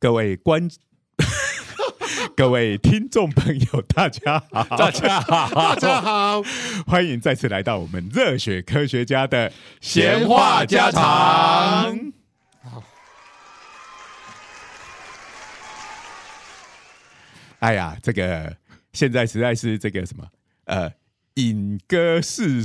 [0.00, 0.66] 各位观。
[2.34, 6.42] 各位听众朋友，大家好，大家好，大家好，
[6.86, 12.12] 欢迎再次来到我们热血科学家的闲话家常。
[17.58, 18.56] 哎呀，这个
[18.94, 20.26] 现在实在是这个什么
[20.64, 20.90] 呃，
[21.34, 22.64] 引歌是。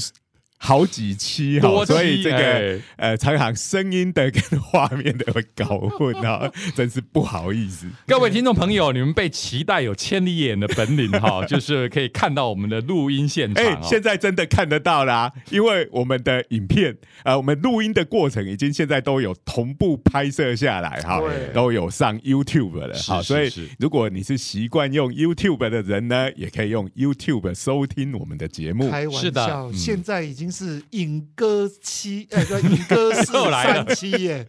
[0.58, 7.86] 好几期哈，所以这个呃，常常声音的跟画面的会搞混啊， 真是不好意思。
[8.08, 13.64] 各位听众朋友，你们被期待有千里眼的本领哈， 就是可以看到我们的录音现场。
[13.64, 21.22] 哎，现在真的看得到啦，因为我们的影片呃，我们录音的过程已经现在都有同步拍摄下来哈，
[21.54, 22.98] 都有上 YouTube 了。
[23.06, 28.90] 好，所以如果你是习惯用 YouTube 的人呢，也可以用 YouTube 收听我们的节目。
[28.90, 30.45] 开玩笑，现在已经。
[30.52, 34.48] 是影歌七，哎，影歌四 三七耶，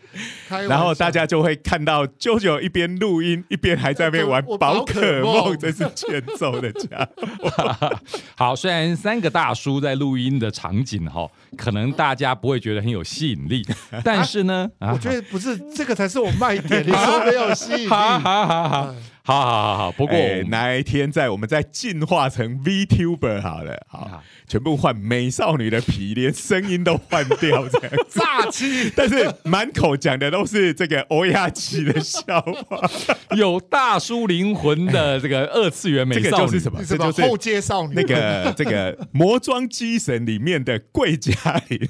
[0.68, 7.98] 然后大家就会看到舅舅一边录音一边还在那边玩宝可梦，这是欠揍的家伙。
[8.36, 13.66] 好，虽然三个大叔在录音的场景哈，可能大家不会觉得很有吸引力，
[14.04, 18.94] 但是呢，我觉得不是这个才是我卖点，你说没有吸引力，好好好好。
[19.26, 20.16] 好好好好，不过
[20.50, 32.88] 哪一天在我们再进化成 VTuber 好了，好，全部换美少女的皮，连声音都换掉，这样炸鸡，但是满口讲的都是这个欧亚奇的笑话，
[33.36, 36.52] 有大叔灵魂的这个二次元美少女。
[36.52, 36.80] 是什么？
[36.84, 41.88] 这就是后街少女，那个这个魔装机神里面的贵家玲。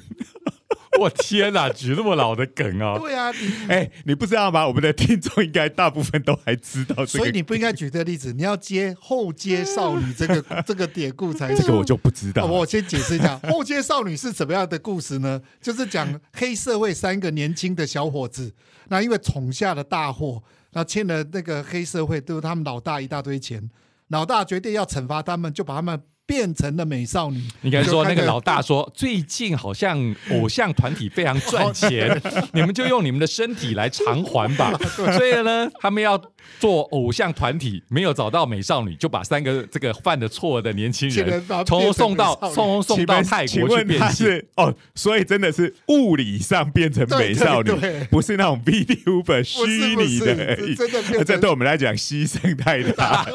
[0.99, 2.97] 我天哪，举那么老的梗啊！
[2.97, 3.31] 对啊，
[3.69, 4.67] 哎，你不知道吗？
[4.67, 11.53] 我们的听众应该大部分都还知道这个，所以你不应该举这个例子，你要接后街少女这个 这个典故才。
[11.53, 12.45] 这个我就不知道。
[12.45, 15.41] 我先解释一下，后街少女是怎么样的故事呢？
[15.61, 18.53] 就是讲黑社会三个年轻的小伙子，
[18.87, 20.41] 那因为闯下了大祸，
[20.71, 23.69] 那欠了那个黑社会都是他们老大一大堆钱，
[24.07, 26.01] 老大决定要惩罚他们，就把他们。
[26.27, 27.41] 变成了美少女。
[27.63, 32.21] 应该说，那个老大说，最近好像偶像团体非常赚钱，
[32.53, 34.77] 你们就用你们的身体来偿还吧。
[34.93, 36.21] 所以呢，他们要
[36.59, 44.43] 做偶像团体，没有找到美少女，就把三个这个犯的错的年轻人，从送到送送到泰国去变性。
[44.55, 47.71] 哦，所以真的是物理上变成美少女，
[48.09, 50.75] 不是那种 video 本虚拟的而已。
[51.23, 53.25] 这对我们来讲牺牲太大，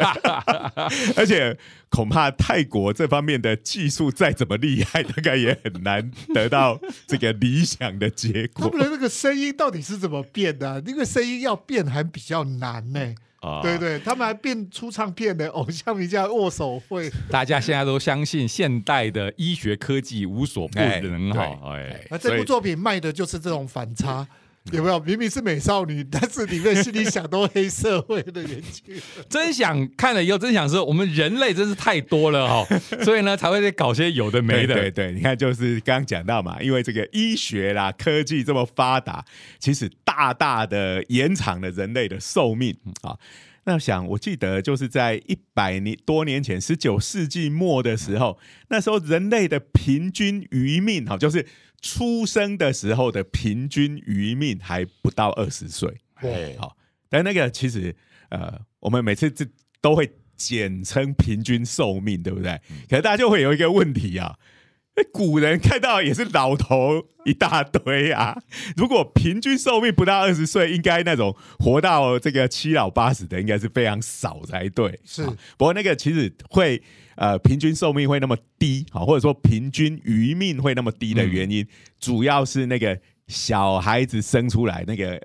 [1.17, 1.57] 而且。
[1.93, 8.67] 恐怕泰国这方面的技术再怎么厉害，大概也很难得到这个理想的结果。
[8.67, 10.83] 他们的那个声音到底是怎么变的？
[10.87, 13.02] 那个声音要变还比较难呢。
[13.41, 17.11] 啊，对对，他们还变出唱片的偶像名家握手会。
[17.29, 21.75] 大家现在都相信现代的医学科技无所不能哈。
[21.75, 24.27] 哎，那这部作品卖的就是这种反差。
[24.71, 28.63] 有没有明明是美少女， 但是里面心里想都黑社会的人？
[29.29, 34.75] 真想看了以后，真想说我们人类真是太多了哈，所以呢才会在搞些有的没的。
[34.75, 39.25] 对对，你看就是刚刚讲到嘛，因为这个医学啦、科技这么发达，
[39.59, 43.19] 其实大大的延长了人类的寿命啊。
[43.65, 48.37] 那想，我记得就是在一百年多年前，十九世纪末的时候，
[48.71, 51.47] 那时候人类的平均余命，哈，就是
[51.83, 56.01] 出生的时候的平均余命还不到二十岁。
[56.21, 56.77] 对，好，
[57.11, 57.95] 但那个其实，
[58.31, 59.45] 呃，我们每次这
[59.81, 62.61] 都会简称平均寿命，对不对？
[62.89, 64.39] 可是大家就会有一个问题啊。
[64.95, 68.37] 那古人看到也是老头一大堆啊！
[68.77, 75.01] 如果平均寿命不到二十岁，应该那种活到这个七老八十的，应该是非常少才对。
[75.03, 75.25] 是，
[75.57, 76.83] 不过那个其实会
[77.17, 81.67] 呃，平均寿命会那么低，好，或者说平均余命会那么低的原因，
[81.99, 85.21] 主要是那个小孩子生出来那个。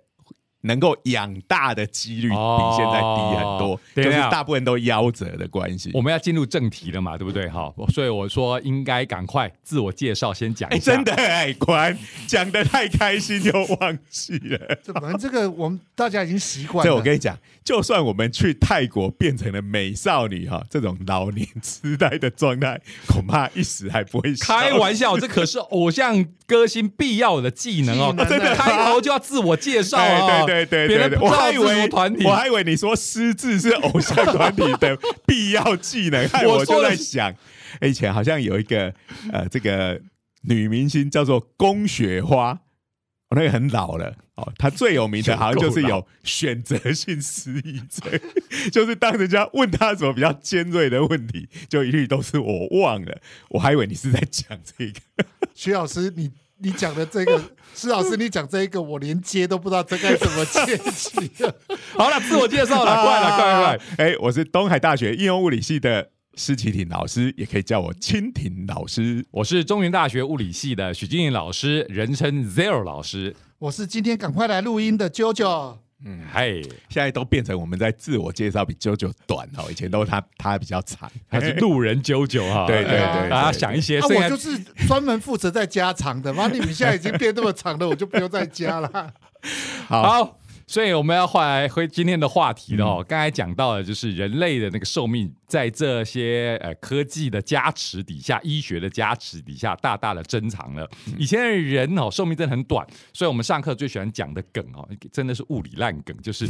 [0.62, 2.36] 能够养大的几率比
[2.75, 5.92] 现在低很多，就是大部分都夭折的关系。
[5.94, 7.48] 我们要进入正题了嘛，对不对？
[7.48, 10.92] 哈，所以我说应该赶快自我介绍，先讲一下。
[10.92, 14.77] 真的，哎，然讲的太开心就忘记了。
[14.83, 16.86] 这反正这个我们大家已经习惯。
[16.86, 16.92] 了。
[16.92, 24.33] 对我跟你讲，就算我们去泰国变成了美少女哈，这种老年痴呆的状态，恐怕一时还不会。
[24.36, 28.13] 开玩笑，这可是偶像歌星必要的技能哦！
[28.27, 30.44] 真的，开头就要自我介绍啊！
[30.45, 30.56] 对。
[30.56, 37.33] 对对对对对，我还以为团体，我还以为你说失智是偶像团体的必要技能，害我就在想，
[37.81, 38.94] 以前好像有一个
[39.31, 40.01] 呃，这个
[40.44, 42.59] 女明星叫做宫雪花，
[43.36, 48.19] 那个很老了哦，她最有名的好像就是有选择性失忆症，
[48.71, 53.19] 就是当人家问她什么比较尖锐的问题，就一律都是我忘了，
[53.50, 56.31] 我还以为你是在讲这个，徐老师你。
[56.59, 57.42] 你讲的这个，
[57.75, 61.30] 施老师你讲这一个，我连接都不知道这该怎么接起。
[61.94, 64.06] 好了，自我介绍了， 快了，快快快！
[64.06, 69.25] 哎，我是东海大学应用物理系的施启廷老师，也可以叫我蜻蜓老师。
[69.31, 73.36] 我是中原大学物理系的许金颖老师，人称 Zero 老师。
[73.59, 75.86] 我是今天赶快来录音的 JoJo。
[76.05, 82.67] 嗯，嘿，现在都变成我们在自我介绍比啾啾短哦，以前都是他他比较长， 他是路人啾啾哈。
[82.67, 84.57] 对对对，大家想一些，啊，我就是
[84.88, 86.47] 专门负责在加长的妈。
[86.47, 89.13] 你们现在已经变那么长了，我就不用再加了。
[89.88, 90.39] 好。
[90.69, 93.05] 所以我们要换来回今天的话题了哦。
[93.07, 100.85] 刚才讲到的就是人类的那个寿命，在这些呃科技的加持底下，医学的加持底下，大大的增长了。
[101.17, 106.45] 以前的人哦，寿命真的很短，所以我们上课最喜欢讲的梗哦，真的是物理烂梗，就是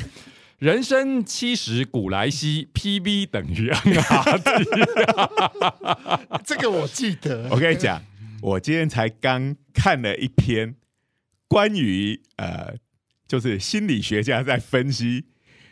[0.58, 4.66] 人生七十古来稀， PV 等于 NRT。
[6.44, 7.48] 这个我记得。
[7.52, 8.02] 我跟你讲，
[8.42, 10.74] 我今天才刚看了一篇
[11.48, 12.74] 关于呃。
[13.28, 15.26] 就是心理学家在分析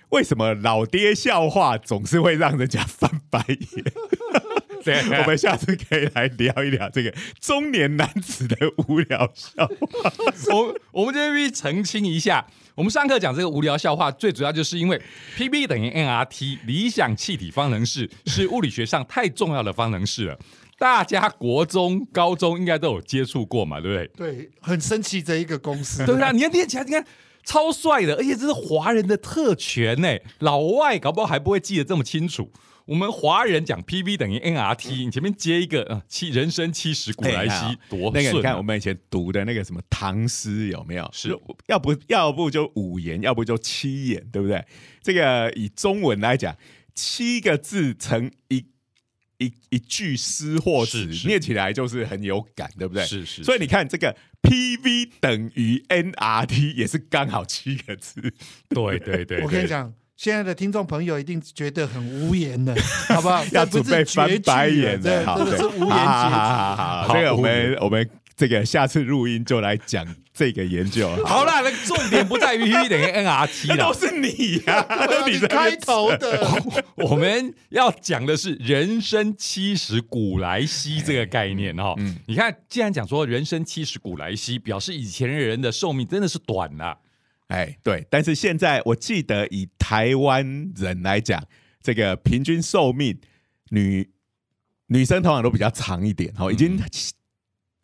[0.09, 3.83] 为什么老爹笑话总是会让人家翻白眼。
[4.83, 7.11] 对，我们下次可以来聊一聊这个
[7.41, 8.55] 中年男子的
[8.87, 10.13] 无聊笑话。
[10.53, 15.01] 我我们这边澄清一下，我们上课讲这个无聊笑话，最主要就是因为
[15.35, 20.37] P B 等于 N R T 理想气体方程式是物理学上太重要的方程式了。
[20.77, 24.33] 大家国中、高中应该都有接触过嘛，对不对？
[24.33, 26.05] 对，很神奇这一个公式。
[26.05, 27.03] 对啊，你要念起来，你看。
[27.45, 30.17] 超帅的，而且这是华人的特权呢。
[30.39, 32.51] 老外搞不好还不会记得这么清楚。
[32.85, 41.09] 我们华人讲 PV 等于 NRT，你前面接一个啊七人生七十古来稀，多那个你看我们以前读的那个什么唐诗有没有？
[41.11, 41.29] 是
[41.67, 44.63] 要不要不就五言，要不就七言，对不对？
[45.01, 46.55] 这个以中文来讲，
[46.93, 48.65] 七个字成一。
[49.37, 53.05] 一一句诗或词念起来就是很有感，对不对？
[53.05, 53.43] 是是。
[53.43, 58.21] 所以你看这个 P V 等于 N R T 也是刚好七个字。
[58.69, 59.41] 对对对。
[59.41, 62.73] 我跟你讲，现在的听众朋友一定觉得很无言的，
[63.09, 63.43] 好不好？
[63.51, 66.75] 要准备翻白眼的，好，是无言好好
[67.07, 70.15] 好，这个我们我们这个下次录音就来讲。
[70.37, 76.45] 这个研究 好了，那重点不在于等于 NRT 了， 都是你呀， 都你开头的。
[76.97, 81.93] 我们要讲的是人生七十古来稀这个概念哈。
[81.99, 86.99] 嗯，你看，既然讲说人生七十古来稀，表示以前人的寿命真的是短了。
[87.47, 91.41] 哎，对，但是现在我记得以台湾人来讲，
[91.81, 93.17] 这个平均寿命
[93.69, 94.09] 女
[94.87, 96.77] 女生通常都比较长一点，哈，已经。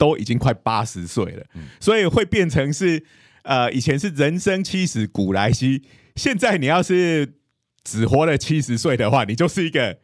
[0.01, 1.45] 都已经快八十岁了，
[1.79, 3.03] 所以会变成是
[3.43, 5.83] 呃，以前是人生七十古来稀，
[6.15, 7.35] 现在你要是
[7.83, 9.99] 只活了七十岁的话，你就是一个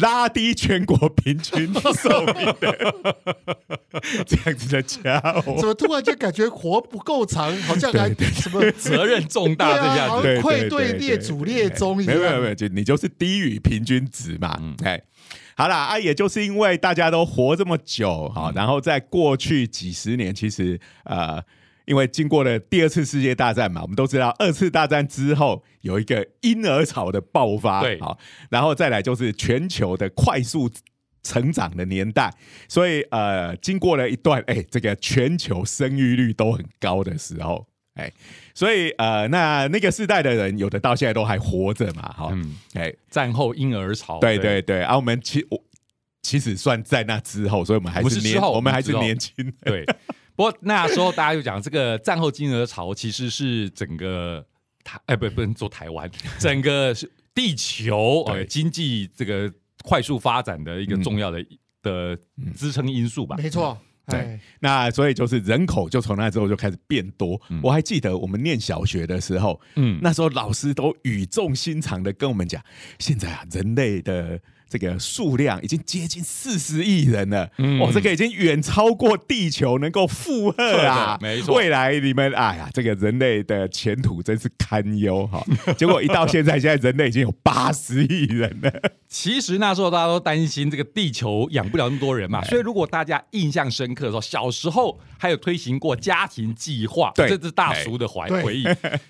[0.00, 2.94] 拉低全国平均寿命的
[4.26, 5.54] 这样子的家伙。
[5.58, 12.16] 怎么突然就感觉活不够长，好像还什么责任重大这样子，愧对列祖列宗一样。
[12.16, 15.02] 没有没有，就你就是低于平均值嘛，哎。
[15.56, 21.42] 好啦，啊，也就是因为大家都活这么久，哈，然后在过去几十年，其实呃，
[21.84, 28.18] 因为经过了第二次世界大战嘛，我们都知道二次大战之后有一个婴儿潮的爆发，对，好，
[28.50, 30.70] 然后再来就是全球的快速
[31.22, 32.32] 成长的年代，
[32.68, 37.66] 所以呃，经过了一段哎，这个全球生育率都很高的时候。
[37.94, 38.10] 哎，
[38.54, 42.38] 所以呃，那那个时代的人，有的到现在都还活着嘛，哈，
[42.74, 45.62] 哎，战后婴儿潮，对对对，啊，我们其我
[46.22, 49.84] 其实算在那之后，所以我们还是年，我们还是年轻， 对。
[50.34, 54.44] 不过那时候大家就讲，这个战后婴儿潮其实是整个
[54.82, 59.52] 台，哎，不，不能说台湾， 整个是地球呃经济这个
[59.84, 61.44] 快速发展的一个重要的
[61.82, 62.18] 的
[62.56, 63.78] 支撑因素吧，没错。
[64.06, 67.40] 对，那所以就是人口就从那之后就开始变多。
[67.62, 72.62] 我还记得我们念小学的时候，嗯，那时候老师都语重心长的跟我们讲，
[72.98, 74.40] 现在啊，人类的。
[74.72, 81.18] 这个数量已经接近四十亿人了，哇，这个已经远超过地球能够负荷啊！
[81.20, 85.44] 没错，未来你们哎呀，这个人类的前途真是堪忧哈。
[85.76, 88.72] 结果一到现在，现在人类已经有八十亿人了。
[89.06, 98.64] 其实那时候大家都担心这个地球养不了那么多人嘛，所以如果大家印象深刻的时候，小时候还有推行过家庭计划，这是大叔的怀回忆。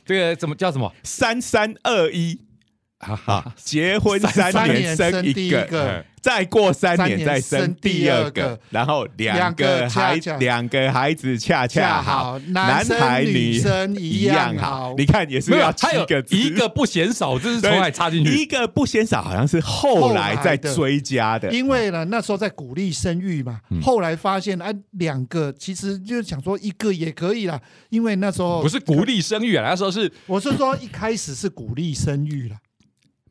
[0.04, 2.40] 这个怎么叫什么三三二一？
[3.02, 8.30] 哈哈，结婚三年生一个，再过三年再生生第第二二个。
[8.30, 14.94] 个，然后两两个个孩两个孩子恰恰恰好好，男孩女生一一样好。
[14.96, 16.36] 你看也是没有要，七还有个字。
[16.36, 18.36] 一个不嫌少，这是从哪里插进去？
[18.36, 23.82] 一个不嫌少，好像是后来再追加的，因为呢，那时候在鼓励生育嘛，嗯。
[23.82, 32.56] 后来发现哎，两个其实就是想说一个也可以啦，因为那时候不是鼓励生育啊，那时候是我是说一开始是鼓励生育啦，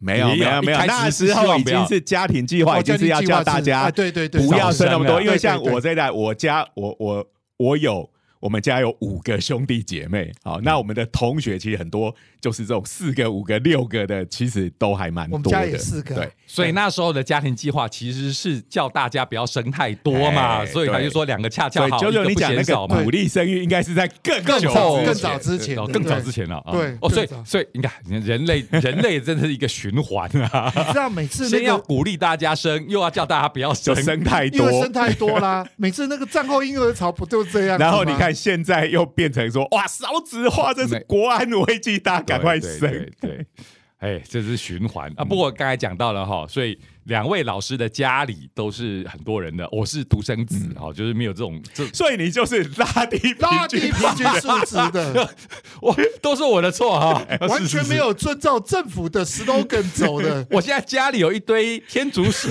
[0.01, 7.25] 没有没有没有，那时候已经是家庭计划，已经是要叫大家哎对对对不要生那么多，因为像我这代，我家我我
[7.58, 8.10] 我有。
[8.41, 15.50] 我们家有五个兄弟姐妹，好，那我们的同学其实很多就是这种四个、五个、六个的，其实都还蛮多的。
[15.50, 23.03] 我们家也四个对，所以那时候的家庭计划其实是叫大家不要生太多嘛，哎所以他就说两个恰恰好，九九你讲那个嫌少嘛。
[23.03, 26.71] 鼓励生育，应该是在更久更早之前更早之前哦更早之前了啊。
[26.71, 31.81] 对哦，所以所以你看，人类人类真的是一个循环啊，你知道每次那先要。
[31.81, 37.77] 鼓励大家生，又要叫大家不要生，生太多因为，生太多啦，每次那个战后婴儿潮不就这样？
[37.77, 42.89] 然后你，看现在又变成说哇少子化，这是国安危机，大家赶快对生。
[42.91, 43.45] 对对对
[44.01, 45.23] 哎，这是循环啊。
[45.23, 55.29] 不过刚才讲到了哈，所以两位老师的家里都是很多人的，我是独生子嗯哈，就是没有这种这所以你就是拉低拉低平均平均数值的，
[55.83, 57.97] 我都是我的错哈， 完全没。
[57.97, 60.43] 有遵照政府的 slogan 走的。
[60.50, 62.50] 我现在家里有一堆天竺鼠，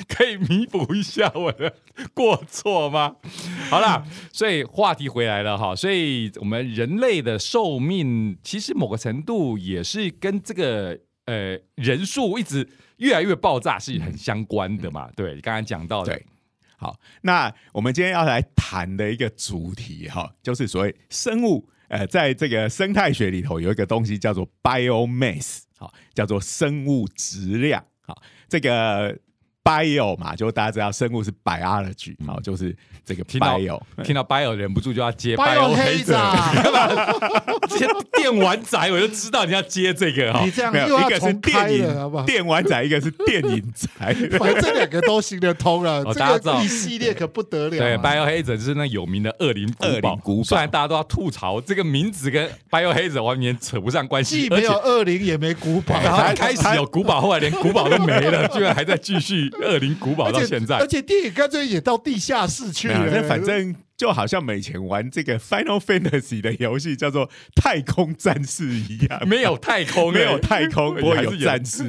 [0.08, 1.74] 可以弥补一下我的
[2.14, 3.16] 过错吗？
[3.70, 15.10] 好啦，所以话题回来了哈，所以我们人类的寿命其实某个程度也是跟这个呃人数一直越来越爆炸是很相关的嘛。
[15.14, 16.26] 对，刚刚讲到的对，
[16.76, 29.16] 好，那我们今天要来谈的一个主题哈，就是所谓生物，呃，在这个生态学里头有一个东西叫做 biomass，好，叫做生物质量，好，这个
[29.70, 32.74] bio 嘛，就大家知道生物是 biology，好，就是
[33.04, 36.52] 这个 bio，听到 bio 忍不住就要接 bio 黑子啊，
[37.70, 40.50] 接电玩仔，我就知道你要接这个哈你。
[40.50, 42.24] 这样一个是重电影？
[42.26, 43.88] 电玩仔，一个是电影仔，
[44.38, 48.02] 反正这两个都行得通了，哦大家知道这个一系列可不得了对啊。
[48.02, 50.20] ，Bio Hazard 就是那有名的恶灵古堡恶灵。
[50.22, 60.86] 古堡虽然大家都要吐槽这个名字跟 Bio Hazard 完全扯不上关系，既没有恶灵，也没古堡，然后一开始有古堡，后来连古堡都没了，居然还在继续恶灵古堡而且到现在而。
[60.86, 63.08] 且电影干脆也到地下室去，了。
[63.12, 71.84] 那反正就好像以前玩这个 Final Fantasy 的游戏叫做《太空战士》一样，没有太空，没有太空，不过有战士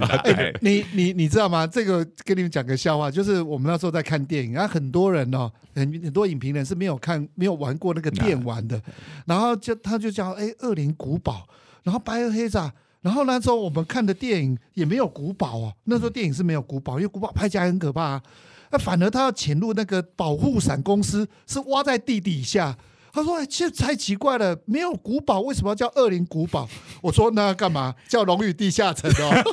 [0.59, 1.65] 你你你知道吗？
[1.65, 8.79] 这个跟你们讲个笑话，就是我们那时候在看电影，然后很多人哦，很很多影评人是没有看、没有玩过那个电玩的，
[9.25, 11.47] 然后就他就叫哎，恶灵古堡，
[11.81, 12.59] 然后白鹅黑子。
[13.01, 18.23] 然后那时候我们看的电影也没有古堡哦，那时候电影是没有古堡，因为古堡拍起来很可怕啊。
[18.71, 22.77] 那反而他要潜入那个保护伞公司，是挖在地底下。
[23.13, 26.69] 他说：“哎，这太奇怪了，没有古堡，为什么要叫恶灵古堡？”
[27.03, 27.93] 我说：“那要干嘛？
[28.07, 29.43] 叫龙与地下城哦。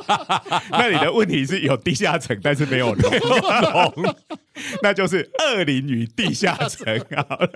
[0.72, 4.14] ”那你的问题是有地下城，但是没有龙，龙，
[4.82, 6.98] 那就是恶灵与地下城
[7.28, 7.50] 好了。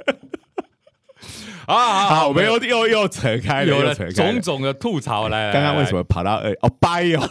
[1.67, 2.09] 啊啊！
[2.09, 4.13] 好，我们又又又扯开了，有了又扯开了。
[4.13, 5.47] 种种的吐槽来。
[5.47, 5.93] 来刚刚为什？
[5.93, 7.21] 来么跑到二哦 bio？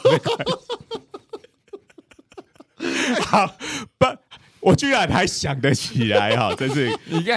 [3.22, 3.48] 好
[3.98, 4.06] 不，
[4.60, 6.90] 我居然还想得起来哈， 真是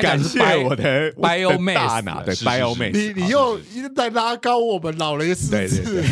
[0.03, 2.93] 感谢我的 biomass 大脑，对是是是 biomass。
[2.93, 6.05] 你你又一直在拉高我们老人的识对字，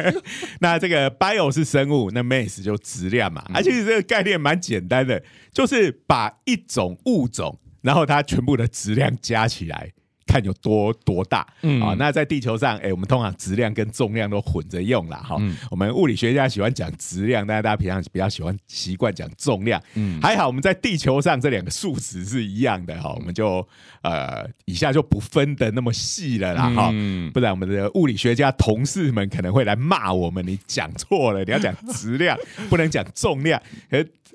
[0.60, 3.42] 那这个 bio 是生物，那 mass 就质量嘛。
[3.54, 5.22] 而且这个概念蛮简单的，
[5.52, 9.92] 就是把一种物种，然后它全部的质量加起来。
[10.26, 11.80] 看有多多大，嗯。
[11.82, 15.56] 啊，那在地球上，哎、我们通常质量跟重量都混着用啦，哈、嗯。
[15.70, 20.20] 我们物理学家喜欢讲质量，但是大家平常比较喜欢习惯讲重量，嗯。
[20.20, 23.66] 还好我们在地球上这两个数值是一样的哈，我们就
[24.02, 27.30] 呃以下就不分的那么细了啦，哈、嗯。
[27.32, 32.38] 不然我们的物理学家同事们可能会来骂我们，你讲错了，你要讲 质量，
[32.68, 33.60] 不能讲重量。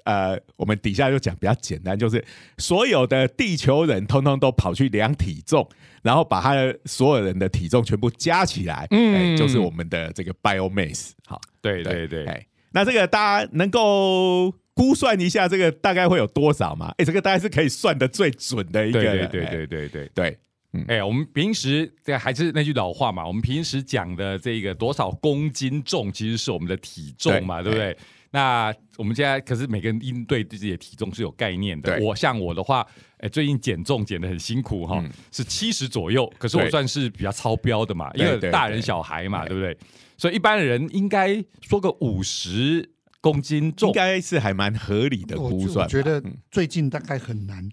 [0.06, 2.24] 呃，我们底下就讲比较简单，就是
[2.58, 5.68] 所有的地球人通通都跑去量体重，
[6.08, 11.12] 然后把他的所有人的体重全部加起来，嗯哎就是我们的这个 biomass。
[11.26, 16.94] 好，对对对，哎，那这个大家能够估算一下，这个大概会有多少吗？
[16.98, 20.12] 哎，这个大概是可以算的最准的一个了，对对对哎对对对。
[20.14, 20.40] 对。
[20.88, 27.98] 哎、我们平时这还是那句老话嘛，我们平时讲的这个多少公斤重，其实是我们的体重嘛，对对不对？
[28.32, 32.00] 那我们现在可是每个人应对自己的体重是有概念的。
[32.02, 32.86] 我像我的话，
[33.20, 39.78] 哎，最近减重减的很辛苦哈，嗯是七十左右，可是我算是比较超标的嘛，因为大人小孩嘛，对不对？
[40.18, 42.90] 所以一般人应该说个五十
[43.22, 43.94] 公斤重应重。
[43.94, 45.84] 该是还蛮合理的估算吧。
[45.84, 47.68] 我觉得嗯最近大概很难，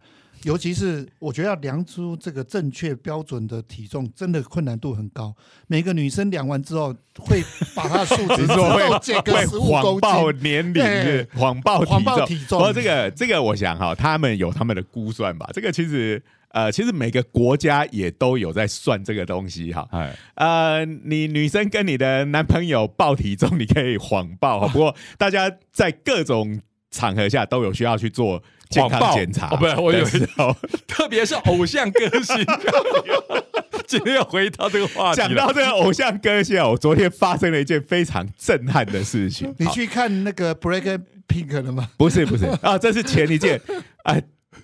[0.45, 5.35] 尤其是我觉得要量出这个正确标准的体重，真的困难度很高。
[5.67, 7.43] 每个女生量完之后，会
[7.75, 10.33] 把她的数值 说会动减个会十五公谎报。
[10.33, 15.49] 年龄谎报体谎报重，体重不过这个这个，我想哈，他们有他们的估算吧。
[15.53, 19.89] 这个其实呃，其实每个国家也都有在算这个东西哈。
[19.91, 24.69] 哎，呃，你女生跟你的男朋友报体重，你可以谎报哈。
[24.69, 26.61] 不过大家在各种
[26.91, 28.41] 场合下都有需要去做
[28.75, 32.37] 健康检查哦不是我以为的时候特别是偶像歌星，
[33.87, 35.17] 今天要回到这个话题。
[35.17, 39.55] 讲到这个偶像歌星啊，我昨天发生了一件非常震撼的事情。
[39.59, 41.89] 你去看那个 Break Pink 了吗？
[41.97, 43.61] 不是不是 啊，这是前一件
[44.05, 44.17] 啊。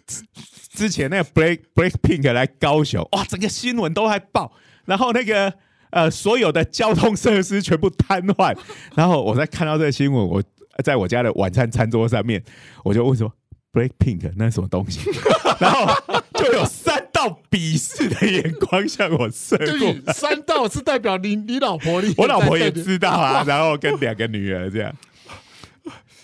[0.06, 0.24] 之
[0.72, 4.52] 之前那个 Break Break Pink 来高雄，哇，整个新闻都还爆，
[4.86, 5.52] 然后那个
[5.90, 8.56] 呃所有的交通设施全部瘫痪，
[8.94, 10.42] 然后我在看到这个新闻，我
[10.82, 12.42] 在我家的晚餐餐桌上面，
[12.84, 13.32] 我就问说
[13.72, 15.00] Break Pink 那是什么东西，
[15.60, 15.86] 然后
[16.34, 24.92] 就有三道鄙视的眼光向我射过，三道是代表你你老婆， 你我老婆也知道啊，然后跟两个女儿这样。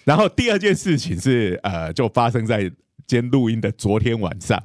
[0.04, 2.62] 然后第二件事情是，呃，就发生在
[3.06, 4.62] 今天录音的昨天晚上。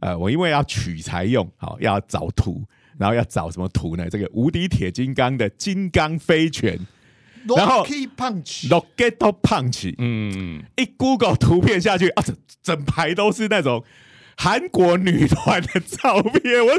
[0.00, 2.64] 呃，我因为要取材用，好要找图，
[2.98, 4.10] 然后要找什么图呢？
[4.10, 6.76] 这个无敌铁金刚的金刚飞拳
[7.56, 13.84] 然后 Rocky Punch，（Rocket Punch），嗯，一 Google 图片下去啊，整整排都是那种
[14.36, 16.72] 韩国女团的照片，我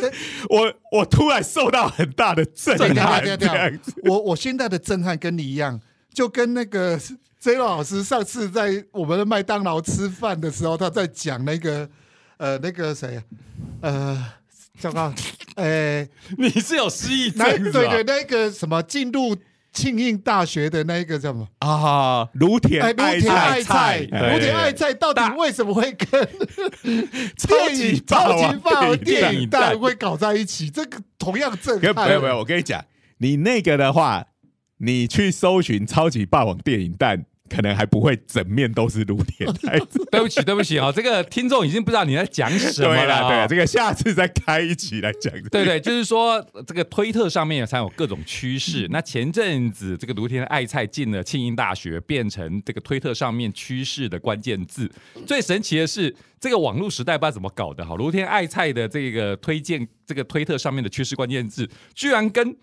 [0.50, 3.80] 我我突然受到很大的震对撼。
[4.04, 5.80] 我我现在的震撼跟你一样，
[6.14, 7.00] 就跟那个
[7.40, 11.90] J 老师上次在我们的麦当劳吃饭的时候，他在讲那个
[12.38, 13.24] 呃那个谁啊？
[13.82, 14.26] 呃
[14.80, 15.14] 叫个
[15.56, 16.02] 呃
[16.38, 17.72] 你是有失忆那症？
[17.72, 19.36] 对对那个什么进入
[19.74, 21.48] 庆应大学的那一个叫什么？
[21.60, 26.30] 啊，卢田爱菜菜，对芦田爱菜到底为什么会跟
[27.38, 30.70] 超级超级霸王电电影蛋会搞在一起？
[30.70, 32.08] 这个同样震可撼。
[32.08, 32.86] 没有没有，我跟你讲，
[33.18, 34.26] 你那个的话，
[34.78, 39.86] 你去搜寻超级霸王电影蛋，可能还不会整面都是芦田爱菜。
[40.12, 43.28] 对不起，对不起啊、这个听众已经不知道你在讲什么了、对啦，啊。
[43.28, 45.34] 对啦，这个下次再开一集来讲。
[45.52, 48.88] 对对，就是说这个推特上面才有各种趋势。
[48.90, 54.90] 那前阵子这个卢天爱菜进了庆应大学，变成这个推特上面趋势的关键字。
[55.26, 62.56] 最神奇的是，这个网络时代不知道怎么搞的，哈，卢天爱菜的这个推荐这个推特上面的趋势关键字，居然跟。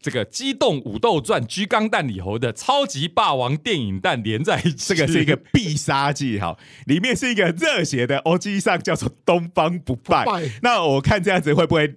[0.00, 6.56] 这个《机动武斗传》《居钢弹里头的超级霸王电影弹连在一起，这个是一个必杀技哈，
[6.86, 10.24] 里面是一个热血的 OG 上叫做东方不败。
[10.24, 11.96] 不败那我看这样子会不会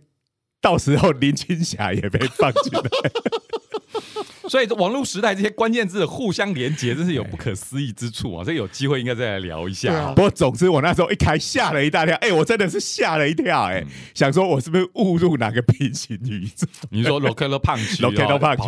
[0.60, 2.82] 到时候林青霞也被放进来？
[4.50, 8.44] 所以网络时代这些关键字的互相连接，真是有不可思议之处啊！
[8.44, 13.84] 这有机会应该再来聊一下、啊不过总之我那时候一开吓了一大跳，哎、我真的是吓了一跳、哎、
[14.14, 16.68] 想说我是不是误入哪个平行宇宙？
[16.90, 17.98] 你说 跑 Punch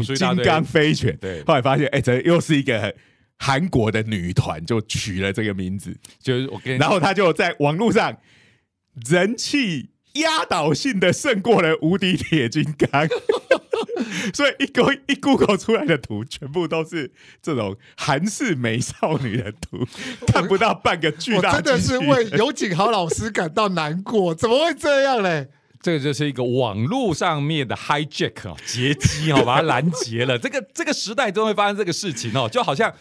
[0.06, 2.94] 出一大堆金刚飞犬，对后来发现，哎、这又是一个
[3.38, 8.16] 韩国的女团，就取了这个名字，就是我跟你然后她就在网络上
[9.10, 13.08] 人气压倒性的胜过了无敌铁金刚。
[14.34, 19.86] 所以一勾一 Google 出来的图，全部都是这种韩式美少女的图，
[20.28, 25.48] 看不到半个巨大我真的是为尤景豪老师感到难过，怎么会这样嘞？
[25.82, 30.38] 这个就是一个网络上面的 hijack 哦，劫机哦，把它拦截了。
[30.38, 32.94] 这个这个时代都会发生这个事情哦，就好像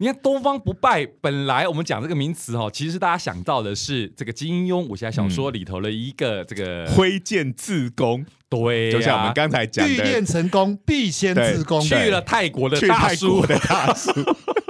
[0.00, 11.80] 你看东方不败，本来我们讲这个名词哦，其实大家想到的是这个金庸武侠小说里头的一个这个、 挥剑自宫，对、啊，就像我们刚才讲的欲练，成功，必先自宫。
[11.80, 14.12] 去了泰国的去泰大叔国，的大叔，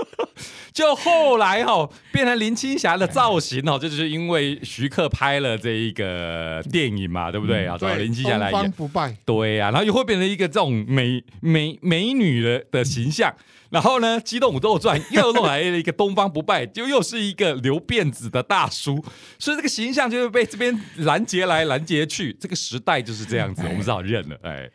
[0.73, 7.77] 就后来哦变成林青霞的造型哦，这就是因为徐克拍了这一个电影嘛，对不对啊？
[7.77, 13.35] 找对，林青霞来东方演，不败，对呀、然后又会变成一个这种美美美女的的形象。
[13.71, 19.05] 然后呢，《机动武斗传》又弄来了一个东方不败，就又是一个留辫子的大叔，
[19.39, 22.33] 所以这个形象就是被这边拦截来拦截去。
[22.41, 24.37] 这个时代就是这样子，我们只好认了。
[24.43, 24.69] 哎，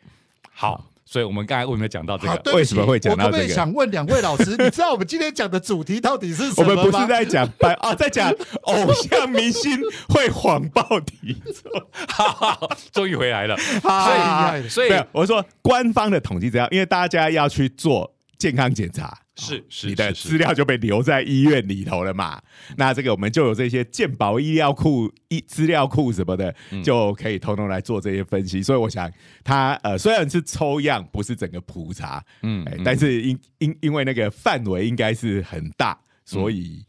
[0.52, 2.52] 好，所以我们刚才为什么讲到这好，个？
[2.54, 6.82] 为什么会讲到我可不可以这个想问两位老师，你知道我们今天讲的主题到底是什我么吗？
[6.82, 9.76] 们不是在讲白啊，在讲偶像明星
[10.08, 11.72] 会谎报体重。
[12.06, 13.56] 哈哈，终于回来了。
[13.82, 18.13] 啊所以，所以，我说官方的统计资料，因为大家要去做
[18.44, 22.38] 健康检查，是是你的资料就被留在医院里头了嘛。
[22.76, 28.62] 那这个我们就有这些健保医疗库、医资料库什么的，嗯就可以通通来做这些分析。
[28.62, 29.10] 所以我想，
[29.42, 36.84] 它呃虽然是抽样，不是整个普查，嗯哎，但是因因因为那个范围应该是很大，所以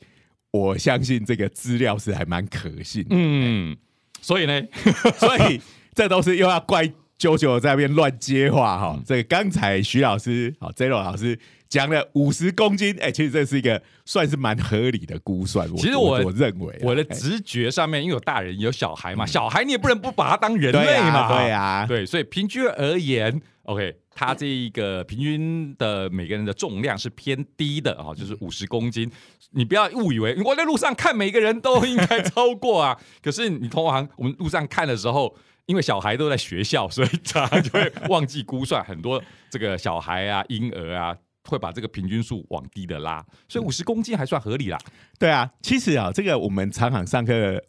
[0.51, 3.11] 我相信这个资料是还蛮可信的。
[3.11, 3.77] 嗯，
[4.19, 4.61] 所以呢，
[5.17, 5.61] 所以
[5.93, 8.99] 这都是又要怪九九在那边乱接话哈。
[9.05, 11.37] 这个刚才徐老师好 Zero 老师
[11.69, 15.67] 讲了五十公斤，哎、其实这是一个算是蛮合理的估算。
[15.77, 29.09] 其实我我我认为啊、我的哎直觉上面，因为有大人有小孩嘛，小孩你也不能不把他当人对类嘛，啊，对啊，对，所以平均而言，OK，他这一个平均的每个人的重量是偏低的啊、就是五十公斤。
[29.51, 35.33] 你不要误以为我在路上看每个人都应该超过啊， 可是你通常我们路上看的时候。
[35.67, 44.77] 因为小孩都在学校，所以 常常就会忘记估算很多这个小孩啊、婴儿啊，会把这个平均数往低的拉，所以五十公斤还算合理啦。
[45.17, 45.51] 对啊。
[45.61, 47.61] 其实啊，这个我们常常上课，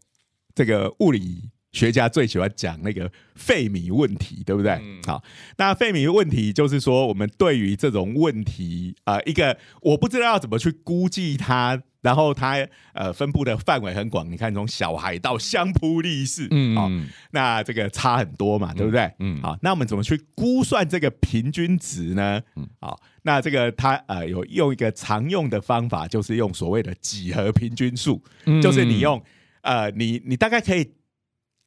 [0.55, 4.73] 这个物理学家最喜欢讲那个费米问题，对不对？
[4.73, 5.23] 嗯好，
[5.57, 11.83] 那费米问题就是说，我们对于这种问题啊、呃一个我不知道要怎么去估计它。
[12.07, 16.43] 然后它呃分布的范围很广，你看从小孩到相扑力士，
[16.77, 19.13] 好、嗯，那这个差很多嘛，对不对？
[19.19, 22.41] 嗯好，那我们怎么去估算这个平均值呢？
[22.55, 29.21] 嗯，好，那这个它呃有用一个常用的方法，就是用所谓的几何平均数，嗯就是你用
[29.63, 30.93] 呃你你大概可以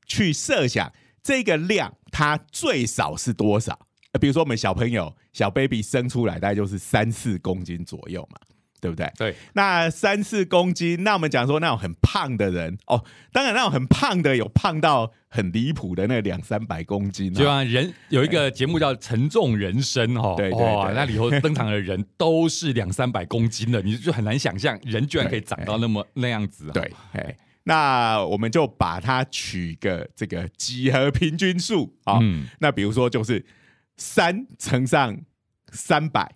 [0.07, 0.89] 去设想
[1.21, 3.77] 这个量它最少是多少。
[4.13, 8.39] 呃比如说我们小朋友小 baby 生出来大概就是三四公斤左右嘛，
[8.81, 9.11] 对不对？
[9.17, 20.65] 对，那三四公斤，那我们讲说那种很胖的人哦，当然那种很胖的有胖到很离谱的那两三百公斤、就哦，像人有一个节目叫《沉重人生》哦，对对对。
[20.75, 26.71] 哇，那里头登场的人都是两三百公斤的，你就很难想象人居然可以长到 那么那样子。
[26.73, 32.47] 对，哎，那我们就把它取个这个几何平均数啊、哦嗯。
[32.59, 33.45] 那比如说就是
[33.97, 35.15] 三乘上
[35.71, 36.31] 三百，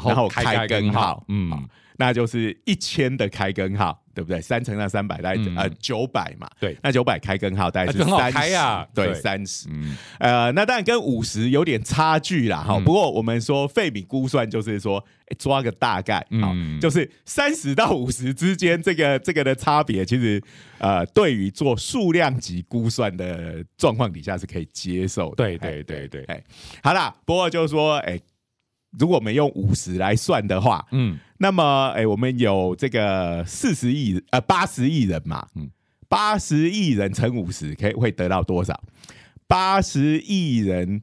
[0.00, 4.40] 然后开开根号号，嗯，那就是一千的开根号，对不对？
[4.40, 6.48] 三乘上三百，大概、嗯呃九百嘛。
[6.58, 8.58] 对那九百开根号大概是三十、
[8.94, 9.68] 对，对三十。
[9.70, 20.42] 嗯呃，那当然跟五十有点差距啦，哈、嗯不过我们说费米估算就是说，诶抓个大概，好、嗯就是三十到五十之间这个这个的差别，其实
[20.78, 25.36] 呃，对于做数量级估算的状况底下是可以接受的。
[25.36, 26.42] 对哎对对对哎，
[26.82, 28.18] 好啦，不过就是说，哎，
[28.98, 35.70] 如果我们用五十来算的话，嗯那么，哎、我们有这个四十亿呃八十亿人嘛，嗯嗯，
[36.08, 38.80] 八十亿人乘五十，可以会得到多少？
[39.48, 41.02] 八十亿人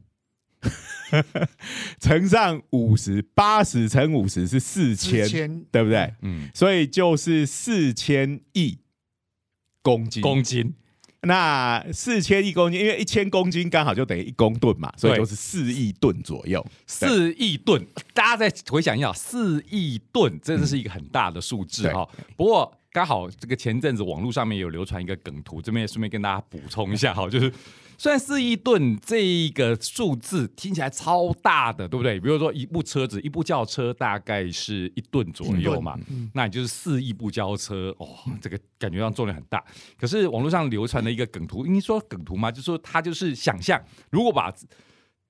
[2.00, 6.14] 乘上五十，八十乘五十是四千，4000对不对？
[6.22, 8.80] 嗯，所以就是四千亿
[9.82, 10.22] 公斤。
[10.22, 10.74] 公斤，
[11.22, 16.66] 那四千亿公斤，因为一千公斤刚好就等于一公吨嘛，所以对就是四亿吨左右。
[16.88, 22.08] 四亿吨，大家再回想一下，四亿吨真的是一个很大的数字对哈。
[22.38, 27.52] 不过刚好这个前阵子网络上面有流传一个梗图，这边也顺便跟大家补充一下哈，就是
[28.00, 32.18] 虽然四亿吨这一个数字听起来超大的，对不对？
[32.18, 36.00] 比如说一部车子，一部轿车大概是一吨左右嘛，
[36.34, 38.08] 那你就是四亿部轿车，哦，
[38.42, 39.62] 这个感觉上重量很大。
[40.00, 42.50] 可是网络上流传的一个梗图，你说梗图嘛？
[42.50, 43.78] 就是说它就是想象，
[44.10, 44.50] 如果把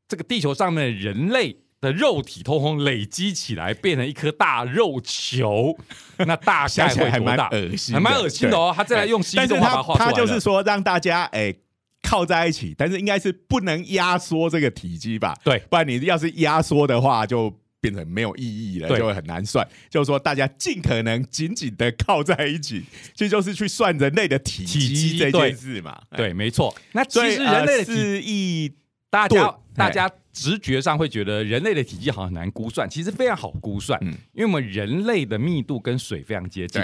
[0.08, 5.76] 这个地球上面的人类的肉体通通累积起来，变成一颗大肉球，
[6.20, 7.50] 那大概想起来还蛮会多大？
[7.50, 8.72] 恶心的，还蛮恶心的哦。
[8.76, 11.56] 他再来用 CG 但是他动画把它画出来他就是了说让大家哎、
[12.02, 15.36] 靠在一起，但是应该是不能压缩这个体积吧？
[15.44, 19.68] 对不然你要是压缩的话，就变成没有意义了，就会很难算。
[19.90, 22.84] 就是说大家尽可能紧紧的靠在一起，
[23.14, 26.02] 这就是去算人类的体体积这件事嘛。
[26.10, 26.76] 哎，对，没错。
[26.94, 28.74] 那其实人类四亿
[29.10, 36.82] 大家大哎家直觉上会觉得人类的体积好像很难估算，其实非常好估算，嗯因为我们人类的密度跟水非常接近。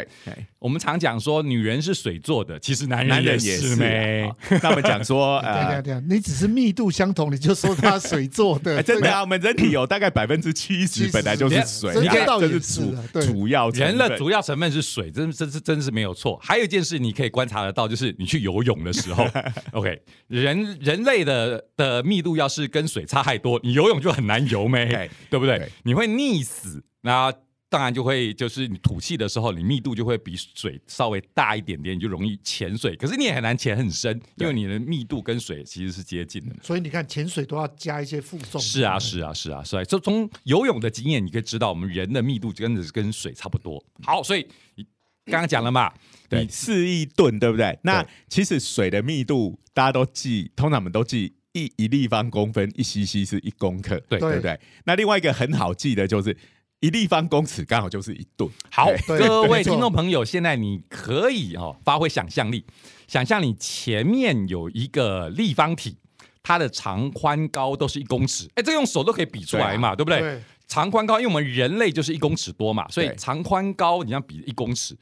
[0.57, 4.35] 我们常讲说女人是水做的，其实男男人人也是是没啊。
[4.49, 5.81] 好那我们讲说 对对呃。
[5.83, 16.39] 对，你只是密度相同，你就说它水做的，哎真的啊，我们人体有大概百分之七十70本来就是水，这啊这是倒也是主主要成人的分主要成分是水，真真是真是没有错。
[16.41, 19.25] 还有一件事你可以观察得到，就是你去游泳的时候，
[19.73, 25.69] OK，人人类的的密度要是跟水差太多，你游泳就很难游没对，对不对对？
[25.83, 26.83] 你会溺死。
[27.01, 27.31] 那
[27.67, 32.95] 当然就会就是你吐气的时候，你密度就会比水稍微大一点点，你就容易潜水。
[32.95, 36.55] 可是你也很难潜很深，因为你的密度跟水其实是接近的。
[36.61, 38.61] 所以你看潜水都要加一些负重。
[38.61, 43.83] 是啊，是啊，是啊，所以就从游泳的经验，你可以知道我们人的密度跟着跟水差不多。
[44.03, 44.85] 好，所以你
[45.25, 45.91] 刚刚讲了嘛，
[46.29, 47.77] 对，你四亿吨，对不对？
[47.83, 54.19] 那其实水的密度大家都记，通常我们都记一一立方公分，一 CC 是一公克，对。
[54.19, 54.59] 对不对？
[54.83, 56.35] 那另外一个很好记的就是
[56.81, 58.49] 一立方公尺，刚好就是一吨。
[58.69, 62.65] 好，各位听众朋友，现在你可以哦发挥想象力，
[63.07, 65.95] 想象你前面有一个立方体，
[66.43, 70.19] 它的长宽高都是一公尺，哎，这用手都可以比出来嘛，对不对？
[70.19, 73.15] 对，长宽高，因为我们人类就是一公尺多嘛，所以对。
[73.15, 74.95] 长宽高你要比一公尺，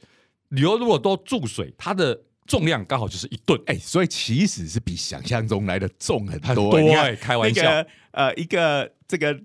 [0.50, 6.46] 你如果都注水，它的重量刚好就是一吨，哎，所以其实是比想象中来的重很多。
[6.46, 9.38] 很多你看哎，开玩笑，那个呃，一个这个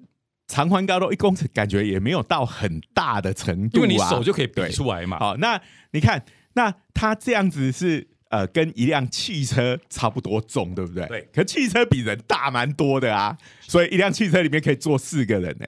[0.47, 5.17] 长宽高都一公尺，感觉也没有到很大的程度、啊，因为你手就可以比出来嘛。
[5.19, 11.07] 好，那你看，那它这样子是呃，跟一辆汽车差不多重，对不对？
[11.07, 11.27] 对。
[11.33, 15.65] 可汽车比人大蛮多的啊，所以一辆汽车里面可以坐四个人呢、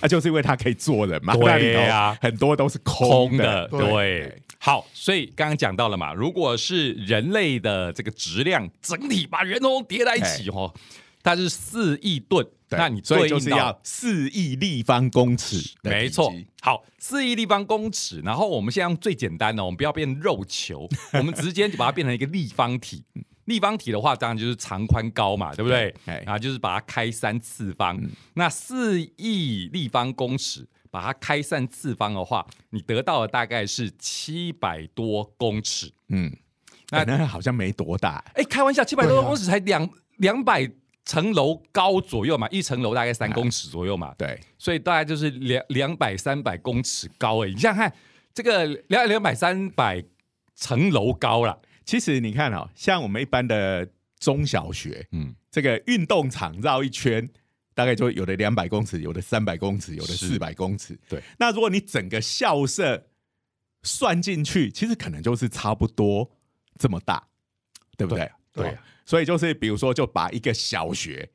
[0.00, 1.34] 那、就是因为它可以坐人嘛。
[1.34, 3.68] 对那里头啊很多都是空空的。
[3.68, 4.42] 对对。
[4.58, 10.72] 好，所以刚刚讲到了嘛，如果是人类的这个质量整体把人都叠在一起哦，
[11.20, 23.02] 它是四亿吨，那你所以对应到就是要四亿立方公尺没错，好，四亿立方公尺，然后我们现在用最简单的，我们不要变肉球， 我们直接就把它变成一个立方体。
[23.46, 25.90] 立方体的话，当然就是长宽高嘛，对不对？
[26.06, 28.00] 对哎然后就是把它开三次方。
[28.34, 35.92] 那四亿立方公尺，把它开三次方的话，你得到的大概是七百多公尺。
[36.08, 36.30] 嗯，
[36.90, 38.22] 那那、好像没多大。
[38.34, 40.70] 哎，开玩笑，七百多公尺才两两百
[41.04, 44.14] 层楼高左右嘛，一层楼大概三公尺左右嘛。
[44.16, 47.54] 对，所以大概就是两两百三百公尺高而已。
[47.54, 47.92] 你想想看，
[48.32, 50.04] 这个两两百三百
[50.54, 57.28] 层楼高了，其实你看哦，像我们一般的中小学，嗯，这个运动场绕一圈，
[57.74, 60.98] 大概就有的两百公尺，有的三百公尺，有的是四百公尺。
[61.08, 63.08] 对，那如果你整个校舍
[63.82, 66.30] 算进去，其实可能就是差不多
[66.78, 67.26] 这么大，
[67.96, 68.30] 对不对？
[68.52, 71.28] 对哦所以就是比如说，就把一个小学，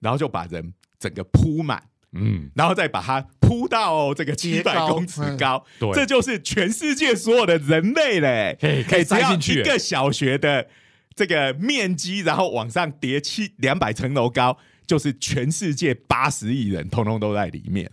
[0.00, 9.60] 然后就把人整个铺满，嗯，然后再把它铺到这个七百公尺高，对这就是全世界所有的人类嘞，嘿可以只要塞进去。
[9.60, 10.66] 一个小学的
[11.14, 17.90] 这个面积，然后往上叠七两百层楼高，就是全世界八十亿人通通都在里面。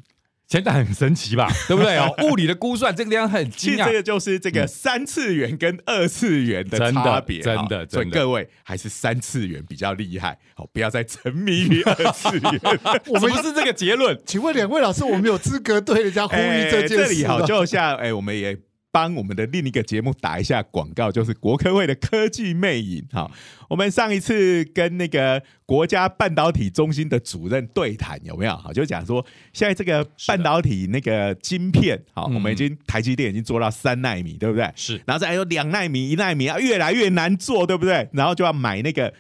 [0.50, 2.12] 现在很神奇吧，对不对哦？
[2.26, 3.94] 物理的估算这个地方很其实精啊这。
[3.94, 12.60] 个就是这个三次元跟二次元的真的差别，真的好真的所以各位还是三次元比较厉害，好，不要再沉迷于二次元。
[13.06, 17.46] 我们是这个结论， 请问两位老师，我们有资格对人家呼吁这件事哎这里好，吗？
[17.46, 18.58] 就像哎、我们也
[18.92, 23.06] 帮我们的另一个节目打一下广告，就是国科会的科技魅影。
[23.12, 23.30] 哈，
[23.70, 28.56] 我们上一次跟那个国家半导体中心的主任对谈，有没有？
[28.56, 29.24] 好，就讲说
[29.54, 34.72] 现在这个半导体那个晶片，好，嗯我们已经台积电已经做到三纳米，对不对？
[34.76, 38.10] 是然后再来有两纳米、一纳米啊，越来越难做，对不对？
[38.14, 39.14] 然后就要买那个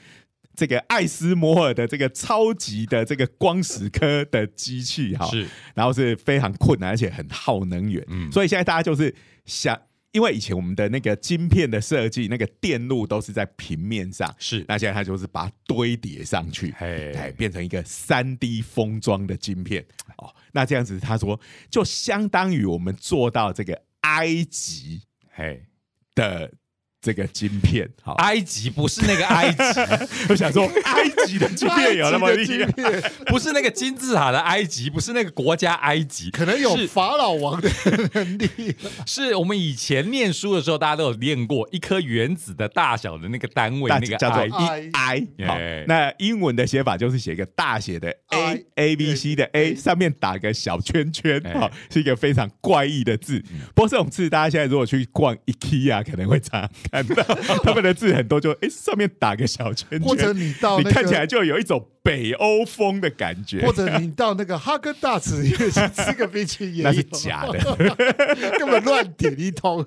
[0.59, 5.47] 这个爱斯摩尔的这个超级的这个光石科的机器，哈，是。
[5.73, 8.03] 然后是非常困难，而且很耗能源。
[8.09, 8.29] 嗯。
[8.29, 9.79] 所以现在大家就是想，
[10.11, 17.13] 因为以前我们的那个晶片的设计，那个电路都是在平面上，是，那现在它就是把它堆叠上去，嘿。
[17.13, 19.85] 哎，变成一个三 D 封装的晶片。
[20.17, 25.01] 哦，那这样子，他说就相当于我们做到这个埃及
[25.33, 25.63] 嘿，
[26.13, 26.51] 的
[27.01, 27.89] 这个晶片。
[28.01, 29.57] 好，埃及不是那个 埃及，
[30.29, 33.09] 我想说，埃及的晶片有那么厉害？
[33.27, 37.69] 不是那个金字塔的埃及，不是那个国家埃及，可能有是法老王的
[38.13, 38.75] 能力。
[39.05, 45.57] 是我们以前念书的时候，大家都有练过一颗原子的大小的那个单位，那个叫做 I E I，好，
[45.87, 53.43] 那英文的写法就是写一个大写的 A A B C 的 A，上面打个小圈圈，哎好，是一个非常怪异的字。
[53.73, 57.23] 不过这种字，大家现在如果去逛 IKEA，可能会常常看到
[57.63, 63.73] 他们的字很多就，哎上面打个小圈圈，或者你到那你看起来，就有一种北欧风的感觉或。
[63.73, 67.59] 者你到那个哈根达斯吃个冰淇淋，也那是假的，
[68.59, 69.85] 根本乱点一通。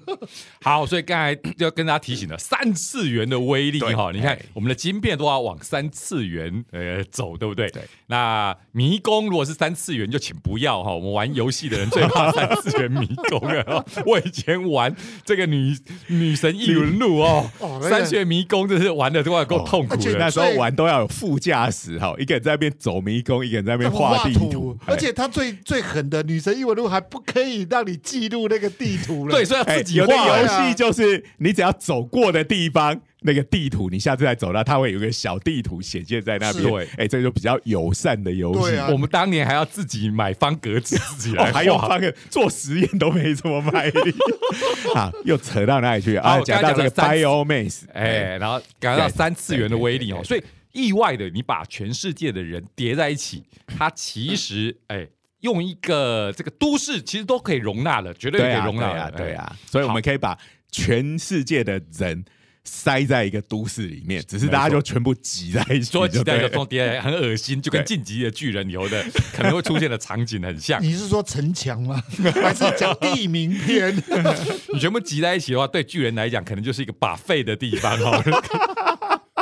[0.63, 7.71] 好，所以刚才就跟大家提醒了三次元的威力对哈，你看哎我们的晶片都要往三次元呃走，对不对？
[7.71, 7.83] 对。
[8.07, 10.93] 那迷宫如果是三次元，就请不要哈。
[10.95, 13.85] 我们玩游戏的人最怕三次元迷宫了。
[14.07, 14.95] 我以前玩
[15.25, 15.77] 这个女
[16.09, 17.51] 女神异闻录哦
[17.83, 20.33] 三次元迷宫真是玩的都要够痛苦的那。
[20.33, 29.33] 时候玩都要有副驾驶，哈，一个人在那边走迷宫，一个人在那边画地图，而且他最最狠的女神异闻录还不可以让你记录那个地图了。
[29.37, 30.41] 对，所以要自己有的画。
[30.41, 33.01] 游戏就是你只要走过的地方。
[33.25, 36.65] 那个地图，你下次再走到，它会有个小地图显现在那边。
[36.65, 38.77] 对，哎，这就比较友善的游戏。
[38.77, 44.15] 啊，我们当年还要自己买方格纸，自己来还有方格做实验都没这么卖力。
[44.97, 46.41] 啊，又扯到哪里去啊？
[46.41, 55.07] 讲到这个 Biomaze，哎，然后讲到三次元的威力哦，所以意外的，你把全世界的人叠在一起，它其实 哎，
[55.41, 59.57] 用一个这个都市其实都可以容纳了，绝对可以容纳啊，对啊。
[59.67, 60.39] 所以我们可以把
[60.71, 62.25] 全世界的人。
[62.65, 70.81] 塞在一个都市里面，只是大家就全部挤在一起，说挤在一个中间很恶心，就跟《晋级的巨人》有的可能会出现的场景很像。
[70.81, 72.01] 你是说城墙吗？
[72.41, 73.93] 还是讲地名篇？
[74.73, 77.99] 你全部挤在一起的话，对巨人来讲，可能就是一个把废的地方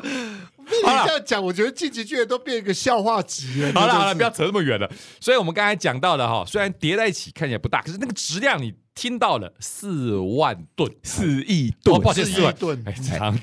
[0.00, 0.36] 哦。
[0.58, 3.72] 你这样讲，我觉得《晋级巨人》都变一个笑话集了。
[3.72, 4.90] 好了好了，不要扯那么远了。
[5.20, 8.74] 所以我们刚才讲到的哈，虽然叠在一起看起来不大，可是那个质量你。
[8.92, 12.84] 听到了四万吨，四亿吨，抱歉，四亿吨。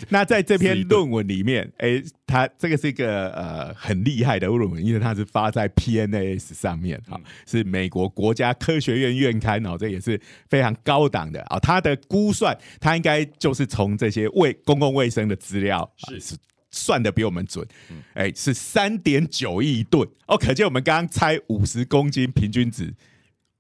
[0.10, 7.18] 那在这篇论文里面，哎，它这个是一个呃很厉害的论文，因为它是发在 PNAS 上面啊，
[7.48, 11.58] 是美国国家科学院院刊哦，这也是非常高档的啊。
[11.58, 15.90] 它的估算，它应该就是从这些卫公共卫生的资料
[16.20, 16.36] 是
[16.72, 17.66] 算的比我们准，
[18.14, 20.08] 哎，是三点九亿吨。
[20.28, 22.94] 哦，可见我们刚刚猜五十公斤平均值。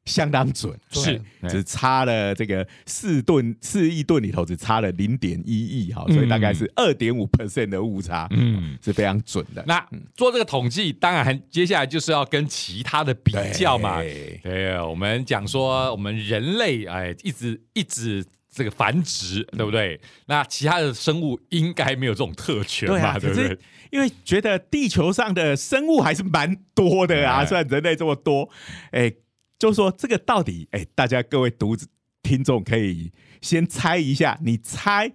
[0.06, 1.22] 相当准，是。
[1.50, 9.62] 只差了这个四吨四亿吨里头只差了零点一亿哈，所以大概是二点五 percent 的误差，嗯，是非常准的。
[9.68, 14.02] 那做这个统计，当然接下来就是要跟其他的比较嘛。
[14.02, 18.26] 对，我们讲说我们人类哎，一直一直
[18.58, 20.00] 这个繁殖，对不对？
[20.26, 23.58] 那其他的生物应该没有这种特权嘛，对不对？
[23.92, 28.50] 因为觉得地球上的生物还是蛮多的啊，虽然人类这么多，
[28.92, 29.14] 哎。
[29.60, 31.76] 就是说，这个到底，哎，大家各位读
[32.22, 35.12] 听众可以先猜一下，你猜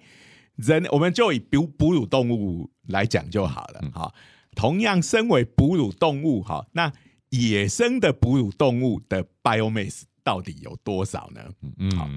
[0.56, 4.12] 人，我们就以哺哺乳动物来讲就好了，哈。
[4.56, 6.92] 同样身为哺乳动物，哈，那
[7.28, 11.40] 野生的哺乳动物的 biomass 到底有多少呢？
[11.78, 12.08] 嗯好，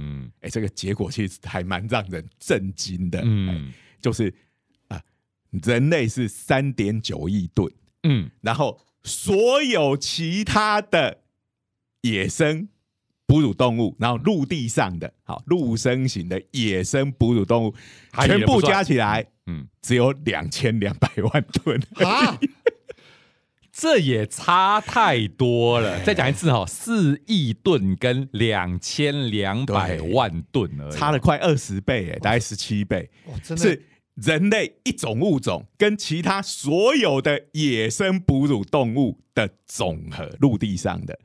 [0.41, 4.33] 哎，这个结果其实还蛮让人震惊的，嗯，就是
[4.87, 5.01] 啊，
[5.51, 7.71] 人类是三点九亿吨，
[8.03, 11.21] 嗯，然后所有其他的。
[12.05, 12.69] 野生
[13.25, 17.73] 哺乳动物，然后陆地上的好陆生型的野生哺乳动物，
[18.21, 22.37] 全部加起来，嗯，只有两千两百万吨啊！
[23.77, 26.01] 这也差太多了。
[26.05, 33.09] 再讲一次哈，四亿吨跟两千两百万吨而已，差了快二十倍，哎，大概十七倍。
[33.57, 41.19] 是人类一种物种跟其他所有的野生哺乳动物的总和，陆地上的。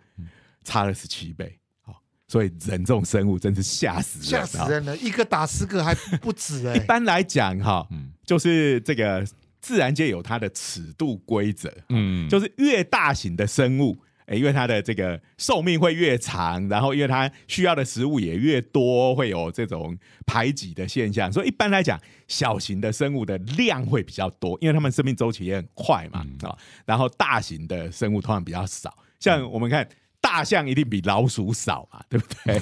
[0.65, 6.75] 差了十七倍，好，所以人这种生物真是吓死人，吓死人了，一个打十个还不止哎。
[6.77, 7.89] 一般来讲，哈，
[8.27, 9.27] 就是这个
[9.61, 19.97] 自然界有它的尺度规则，嗯，就是越大型的生物，哎，因为它的这个寿命会越长，然后因为它需要的食物也越多，会有这种
[20.27, 29.89] 排挤的现象，所以一般来讲，小型的生物的量会比较多，因为它们生命周期也很快嘛，啊，然后大型的生物通常比较少，像我们看。
[30.23, 32.61] 大象一定比老鼠少嘛，对不对？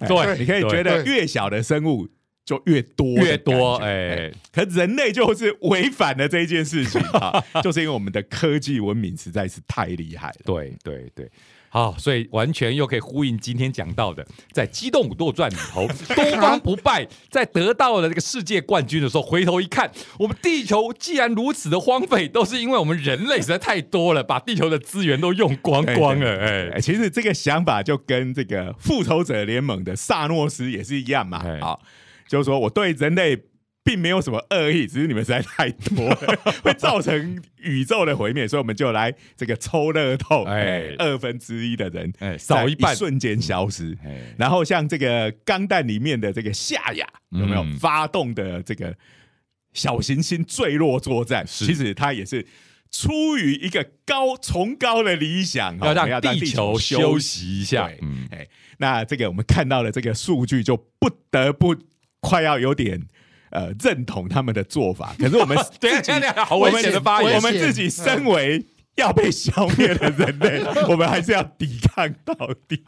[0.08, 2.08] 对，你可以觉得越小的生物
[2.46, 3.74] 就越多，越多。
[3.76, 10.36] 哎，可人类就是违反了这一件事情 啊，就是因为我们的科技文明实在是太厉害了。
[10.44, 11.28] 对，对，对。
[11.68, 26.70] 好，所以完全又可以呼应今天讲到的，在《机动武斗传》里头，东方不败在得到了这个世界冠军的时候，回头一看，我们地球既然如此的荒废，都是因为我们人类实在太多了，把地球的资源都用光光了。
[26.72, 31.44] 哎，其实这个想法就跟这个复仇者联盟的萨诺斯也是一样嘛。
[31.60, 31.82] 好，
[32.28, 33.44] 就是说我对人类。
[33.86, 36.12] 并没有什么恶意，只是你们实在太多，
[36.64, 43.96] 会造成宇宙的毁灭，所以我们就来这个抽乐透，哎，二分之一的人，哎，少一半，瞬间消失。
[44.36, 48.92] 然后像这个钢弹里面的这个夏亚，有没有发动的这个
[49.72, 51.46] 小行星坠落作战？
[51.46, 52.44] 其实它也是
[52.90, 57.88] 出于一个高崇高的理想，要让地球休息一下。
[58.02, 61.76] 嗯，哎，那这个我们看到了这个数据，就不得不
[62.28, 63.00] 快要有点。
[63.50, 66.12] 呃，认同他们的做法，可是我们 自己，
[66.44, 67.36] 好危险的发言。
[67.36, 68.62] 我们自己身为
[68.96, 72.34] 要被消灭的人类，我们还是要抵抗到
[72.68, 72.84] 底。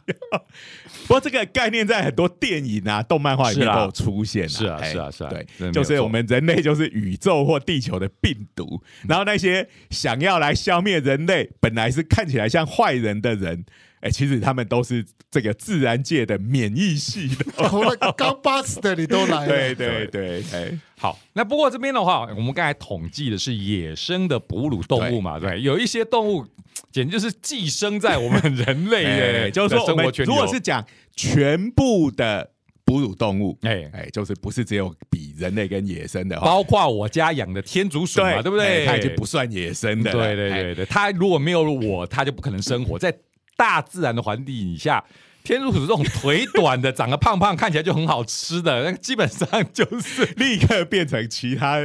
[1.07, 13.65] 不过这个概念在很多电影啊、动漫画里面都有出现、是啊哎是啊是啊对就是我们人类就是宇宙或地球的病毒，然后那些想要来消灭人类，本来是看起来像坏人的人。
[14.01, 17.69] 哎、其实他们都是这个自然界的免疫系统。
[17.69, 26.45] 从那个刚巴死的你都来了，对对对，哎，好，那不过这边的话，我们刚才统计的是野生的哺乳动物嘛，对，有一些动物
[26.91, 30.85] 简直就是寄生在我们人类的， 是说我们生活圈如果是讲
[31.15, 32.51] 全部的
[32.85, 38.85] 哺乳动物，哎，哎，就是不是只有比人类跟野生的，包括我家养的天竺鼠嘛，对不对？
[38.85, 43.13] 哎它已经不算野生的了，对对哎对对，它如果没有我，它就不可能生活在
[43.59, 45.03] 大自然的环境底下。
[45.41, 51.79] 天竺鼠这种腿短的、长得胖胖、看起来就很好吃的，那基本上就是 立刻变成其他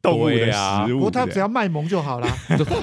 [0.00, 0.98] 动物的食物。
[0.98, 2.28] 不过他只要卖萌就好了。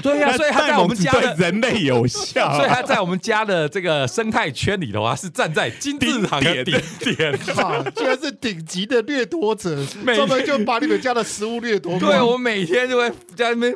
[0.02, 7.38] 对呀、那所以它在我们家 人类有效，所以它在我们家的这个生态圈里头啊，是站在金字塔的顶点。
[7.54, 12.10] 靠，居然是顶级的掠夺者，专门就把你们家的食物掠夺光。
[12.10, 13.72] 对，我每天就会在那边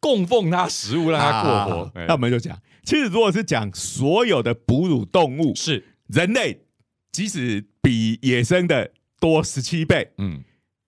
[0.00, 1.92] 供奉它食物，让它过活。
[2.06, 6.62] 那我们就讲，其实如果是讲所有的哺乳动物，是，人类
[7.10, 10.42] 即使比野生的多十七倍，嗯，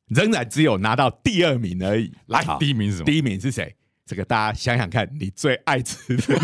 [0.08, 2.12] 仍然只有拿到第二名而已。
[2.26, 3.06] 来，第一名是什么？
[3.06, 3.74] 第一名是谁？
[4.06, 6.38] 这个大家想想看，你最爱吃的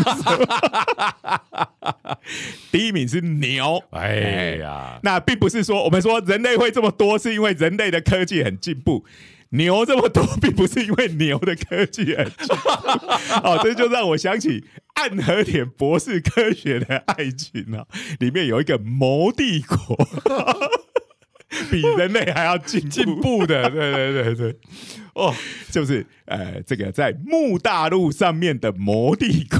[2.71, 3.83] 第一名是牛。
[3.91, 9.05] 哎呀，那并不是说我们说人类会这么多，是因为人类的科技很进步。
[9.51, 12.69] 牛这么多，并不是因为牛的科技很进步。
[13.43, 17.85] 哦，这就让我想起暗和田博士科学的爱情啊，
[18.19, 20.07] 里面有一个谋帝国，
[21.69, 24.55] 比人类还要进进步的，对对对对，
[25.13, 25.33] 哦，
[25.69, 29.59] 就是呃，这个在木大陆上面的魔帝国。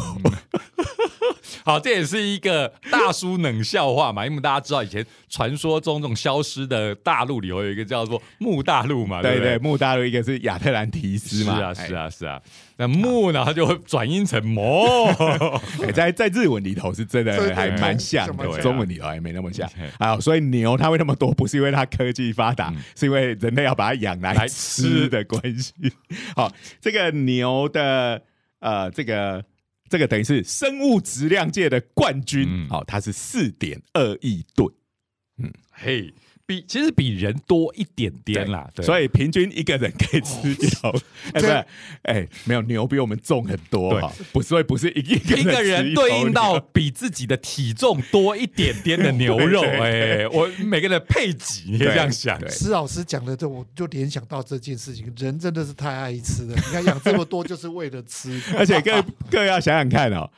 [1.63, 9.39] 好，这也是一个大叔冷笑话嘛，因为大家知道以前传说中这种消失的大陆里头有一个叫做木大陆嘛，不对？
[9.39, 12.41] 对，木大陆一个是亚特兰提斯嘛，是啊是啊，啊是啊，
[12.77, 15.07] 那木呢它就会转音成魔，
[15.83, 19.69] 哎在在日文里头是真对对的还蛮像的，对对中文里头还没那么像。
[19.77, 20.19] 对啊。
[20.19, 25.73] 所以牛它会那么多，不是因为它科技发达，是因为人类要把它养来吃的关系。
[26.35, 28.21] 好，这个牛的
[28.59, 29.43] 呃，这个
[29.91, 32.47] 这个等于是生物质量界的冠军。
[32.49, 34.73] 嗯，好，它是四点二亿吨。
[35.37, 36.13] 嗯嘿，
[36.51, 40.91] 比其实比人多一点点啦，对，所以平均一个人可以吃一头，
[41.33, 41.65] 哎，不是，
[42.01, 52.49] 哎，没有牛比我们重很多哈，不，所以不是一个一个人对应到比自己的体重多一点点的牛肉， 对对哎，我每个人的配给，你可以这样想，对。
[52.51, 56.55] 施老师讲的，这我就联想到这件事情，人真的是太爱吃了。
[56.55, 60.29] 你看养这么多就是为了吃，而且各各位要想想看哦，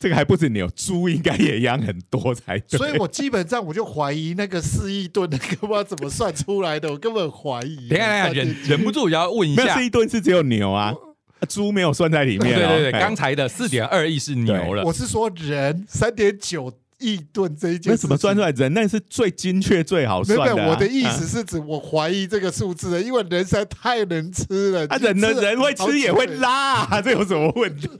[0.00, 2.78] 这个还不止牛，猪应该也养很多才对。
[2.78, 7.86] 所以我基本上我就怀疑那个四亿吨那个不知道怎么算出来的，我根本怀疑。
[7.90, 10.94] 等一下，等下，忍忍不住也要问一下没有是，一吨是只有牛啊，
[11.40, 12.58] 啊猪没有算在里面哦。
[12.58, 18.50] 对对对，哎刚才的四点二亿是牛了我，是说人三点九亿吨这一件那怎么算出来？
[18.52, 20.68] 人那是最精确、最好算的啊。
[20.70, 24.86] 我的意啊思是指我怀疑这个数字的，因为人实在太能吃了。
[24.86, 27.86] 啊，人的人会吃也会拉啊，这有什么问题？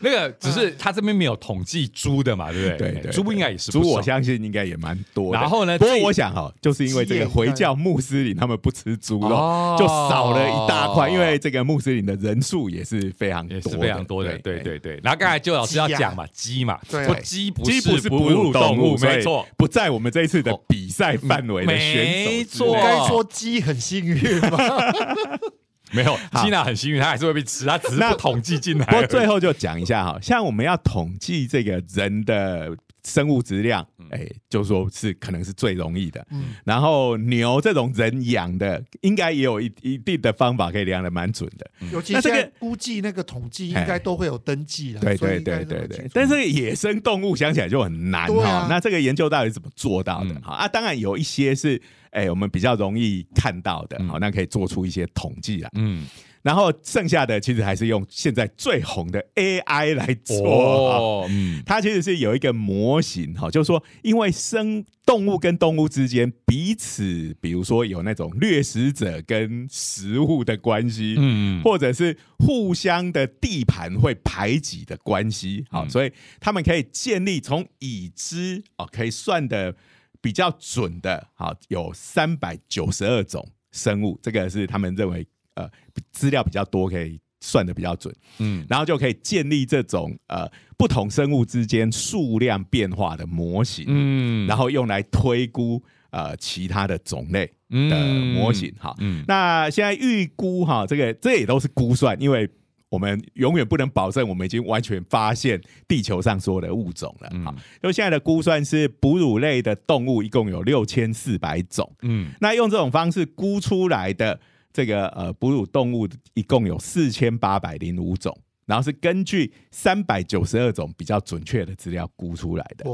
[0.00, 2.92] 那个只是他这边没有统计猪的嘛，对不对？
[2.92, 5.40] 对对，猪应该也是猪，我相信应该也蛮多的。
[5.40, 15.00] 然后呢不过我想哈，就是因为这个回教穆斯林他们不吃猪肉，哦就少了一大块，因为这个穆斯林的人数也是非常多，也是非常多的，对对对对。
[15.02, 22.30] 然后刚才就老师要讲嘛，鸡嘛，对说鸡不是哺哺乳乳动物，没错，不在我们这一次的比赛范围的选手。
[22.30, 24.58] 没错我该说鸡很幸运吗？
[25.94, 26.18] 没有。
[26.42, 28.96] 吉娜很幸运，她还是会被吃，她只是那不统计进来不。
[28.96, 36.26] 过最后就讲一下哈，像我们要统计这个人的生物质量，哎，就说是可能是最容易的。
[36.30, 41.70] 嗯，然后牛这种人养的，应该也有一一定的方法可以量的蛮准的。
[41.92, 45.00] 尤其那这个估计那个统计应该都会有登记了。
[45.00, 50.30] 对对对对对但是野生动物想起来就很难哈、那这个研究到底怎么做到的？
[50.30, 51.80] 嗯、啊，当然有一些是
[52.10, 55.70] 哎、我们比较容易看到的，好、那可以做出一些统计啊。
[55.74, 56.06] 嗯，
[56.44, 60.46] 然后剩下的其实还是用现在最红的 AI 来做。
[60.46, 75.88] 哦，嗯，它其实是有一个模型哈，就是说，因为生动物跟动物之间彼此，比如说有那种掠食者跟食物的关系，嗯或者是互相的地盘会排挤的关系，好，嗯。
[75.88, 79.74] 所以他们可以建立从已知哦，可以算的
[80.20, 85.68] 比较准的，好，有三百九十二种生物，这个是他们认为呃
[86.12, 88.64] 资料比较多可以算的比较准，嗯。
[88.68, 94.46] 然后就可以建立这种呃不同生物之间数量变化的模型，嗯。
[94.46, 97.90] 然后用来推估呃其他的种类嗯。
[97.90, 98.94] 的模型哈。
[98.98, 99.24] 嗯。
[99.28, 102.48] 那现在预估哈，这个这也都是估算，因为
[102.88, 107.28] 我们永远不能保证我们已经完全发现地球上所有的物种了。
[107.32, 107.44] 嗯。
[107.44, 112.30] 好，就现在的估算是哺乳类的动物一共有六千四百种，嗯。
[112.40, 114.40] 那用这种方式估出来的
[114.74, 118.38] 这个呃哺乳动物一共有四千八百零五种。
[118.66, 122.86] 然后是根据三百九十二种比较准确的资料估出来的。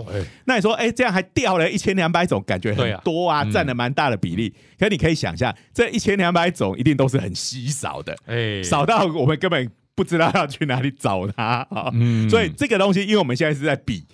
[0.45, 4.53] 那你说，哎、这样还掉了一千两百种，感觉很多啊，嗯占了蛮大的比例。
[4.77, 11.89] 可你可以想象，这一千两百种一定都是很稀少的，哎少到我们根本不知道要去哪里找它啊。
[11.93, 14.05] 嗯所以这个东西，因为我们现在是在比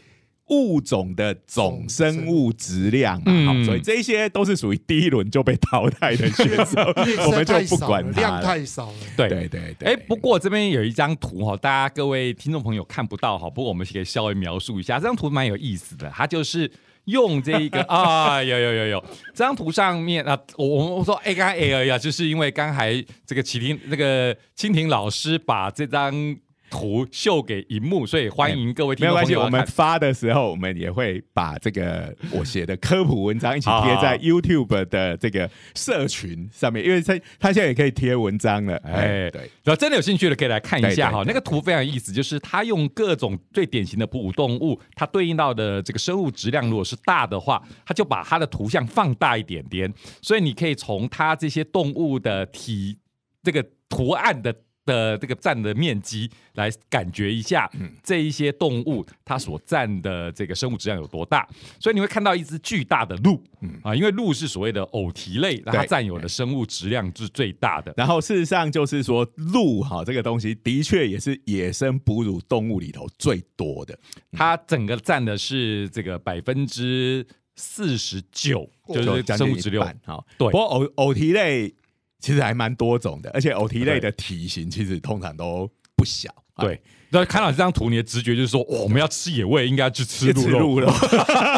[0.49, 6.81] 物种的总生物质量嘛，嗯好所以这些都是属于第一轮就被淘汰的选手，
[7.27, 8.41] 我们就不管了量。
[8.41, 8.95] 太少了。
[9.17, 16.71] 对对对对，哎，不过这边有一张图哈，大家各位听众朋友看不到哈，不过我们可以稍微描述一下，这张图蛮有意思的，它就是。
[17.07, 26.13] 用这一个 啊，有有有有，这张图上面啊，我我我说 A 跟已啊，就是因为刚才这个启婷那个蜻蜓老师把这张
[26.77, 38.77] 图秀给荧幕，所以欢迎各位听众没有关系，我们发的时候，我们也会把这个我写的科普文章一起贴在 YouTube 的这个社群上面，因为它它现在也可以贴文章了。
[38.85, 52.99] 哎，哎对，然后真的有兴趣的可以来看一下哈，那个图非常有意思，就是它用各种最典型的哺乳动物，它对应到的这个生物质量如果是大的话，它就把它的图像放大一点点，所以你可以从它这些动物的体
[53.43, 54.55] 这个图案的。
[54.87, 57.71] 的这个占的面积来感觉一下，
[58.03, 61.47] 这一些动物它所占的这个生物质量有多大，
[61.79, 63.43] 所以你会看到一只巨大的鹿，
[63.83, 67.93] 啊，因为鹿是所谓的偶蹄类，那它对占有的生物质量是最大的。
[67.97, 73.99] 然后事实上就是说，鹿哈这个东西的确也是野生哺乳动物里头最多的。
[74.33, 77.27] 它整个占的是这个百分之
[77.57, 79.93] 四十九，就是生物质量。
[80.05, 80.25] 好。
[80.39, 81.75] 对不过偶偶蹄类
[82.19, 86.31] 其实还蛮多种的，而且偶蹄类的体型其实通常都不小。
[86.59, 90.81] 对，然后看到这张图，你的直觉就是说，哦，我们要吃野味，应该去吃吃鹿肉。
[90.81, 90.93] 鹿肉。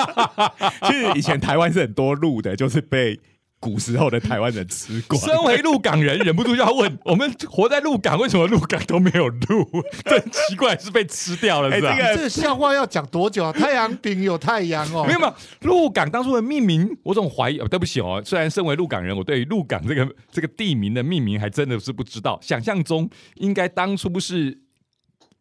[0.82, 3.18] 其实以前台湾是很多鹿的，就是被
[3.60, 5.18] 古时候的台湾人吃过。
[5.18, 9.68] 身为鹿港人，忍不住就要问：我们活在鹿港，为什么鹿港都没有鹿？
[10.04, 11.90] 真奇怪，是被吃掉了是吧？
[11.90, 13.52] 哎这个这笑话要讲多久啊？
[13.52, 17.58] 太阳饼有太阳哦，没有没有，鹿港当初的命名，我总怀疑。
[17.58, 22.38] 哦，对不起哦，虽然身为鹿港人，我对于鹿港这个这个地名的命名还真的是不知道。
[22.42, 24.56] 想象中应该当初是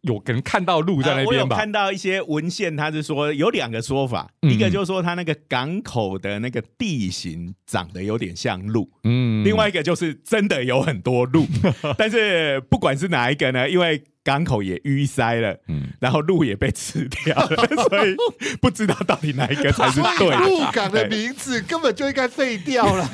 [0.07, 1.55] 有可能看到鹿在呃我有那边吧？
[1.57, 4.51] 看到一些文献，他是说有两个说法，嗯。
[4.51, 9.43] 一个就是说它那个港口的那个地形长得有点像鹿，嗯。
[9.43, 11.45] 另外一个就是真的有很多鹿，
[11.97, 15.89] 但是不管是哪一个呢，因为港口也淤塞了，嗯。
[15.99, 18.15] 然后鹿也被吃掉了， 所以
[18.61, 20.37] 不知道到底哪一个才是对的。
[20.47, 23.09] 鹿港的名字根本就应该废掉了。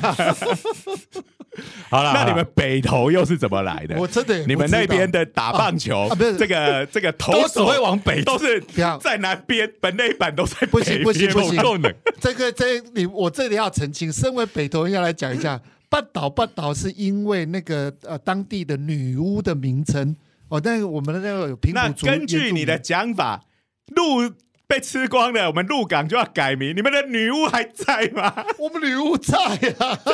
[1.90, 3.96] 好了，那你们北投又是怎么来的？
[3.98, 8.98] 我真的你们那边的打棒球这个这个投手会往北都是要。
[8.98, 11.56] 在南边，本内板都在不行不行不行。
[11.62, 11.94] 够冷。
[12.20, 20.16] 这个这你我这里要澄清，身为北投人要来讲一下， 半岛半岛是因为那个呃当地的女巫的名称
[20.48, 23.42] 哦，那个我们的那个有平那埔族根据你的讲法，
[23.88, 24.30] 鹿
[24.66, 26.74] 被吃光了，我们鹿港就要改名。
[26.74, 28.44] 你们的女巫还在吗？
[28.58, 29.36] 我们女巫在
[29.78, 29.98] 啊。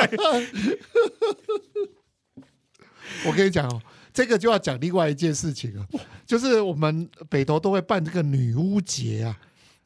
[3.25, 3.81] 我跟你讲哦，
[4.13, 5.85] 这个就要讲另外一件事情了，
[6.25, 9.37] 就是我们北投都会办这个女巫节啊。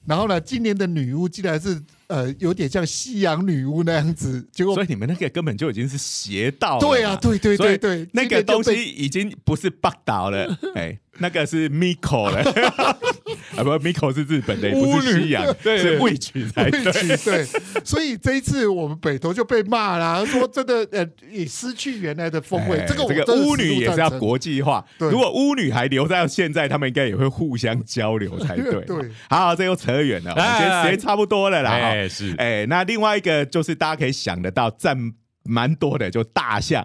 [0.05, 6.79] 然后呢，今年的女巫竟然是呃有点像西洋女巫那样子，结果所以你们那个根本就已经是邪道了。
[6.79, 12.43] 对啊，对对对对，那个东西已经不是八岛了， 哎，那个是 Miko 了，
[13.55, 17.17] 啊不，Miko 是日本的，不是西洋，对是 witch 才被对。
[17.17, 17.45] 对，
[17.83, 22.77] 所以这一次我们北投就被骂啦，说真的呃也失去原来的风味。
[22.77, 28.81] 哎这个我这个巫女也是要国际化，对如果巫女还留在现在，他们应该也会互相交流才对。
[28.85, 31.71] 对，好，这又扯远了，我们来来今天时间差不多了啦。
[31.71, 34.95] 哎，是哎，那另外一个就是大家可以想得到占
[35.43, 36.83] 蛮多的，就大象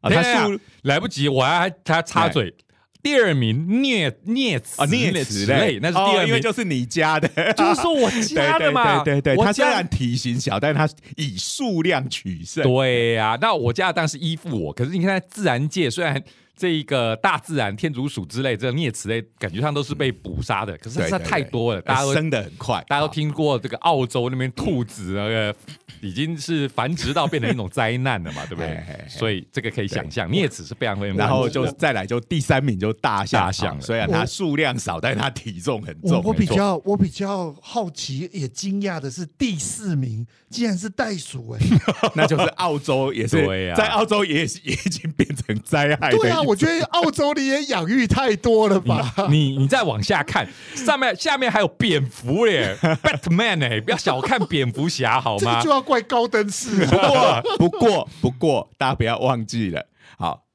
[0.00, 2.54] 啊，它等一下数来不及，我还他插嘴。
[3.02, 12.62] 第二名啮啮齿啊啮齿类，那是第二哦因为名，就是你家的，就是说我家的嘛，对对对对，我家它虽然体型小，但是他以数量取胜。
[12.62, 16.22] 对呀、那我家的当然是依附我，可是你看在自然界，虽然
[16.60, 25.56] 这一个大自然天竺鼠之类这个啮齿类，感觉上都是被捕杀的，可是实在对对对太多了，大家都生的很快，大家都啊听过这个澳洲那边兔子那个
[26.02, 28.78] 已经是繁殖到变成一种灾难了嘛，对不对？
[29.08, 33.50] 所以这个可以想象，啮齿是非常非常然后就再来就第三名就大象，
[33.80, 36.20] 虽然它数量少，但是它体重很重。
[36.22, 41.60] 我我比较我比较好奇也惊讶的是第四名竟然是袋鼠哎、
[42.14, 46.20] 那就是澳洲也是 在澳洲也 也已经变成灾害的一种。
[46.20, 49.14] 对啊，我觉得澳洲你也养育太多了吧？
[49.30, 55.70] 你你再往下看， 上面下面还有蝙蝠耶， Batman 哎，不要小看蝙蝠侠好吗这就？
[55.70, 59.86] 要怪高登氏 不过不过不过，大家不要忘记了，
[60.18, 60.46] 好，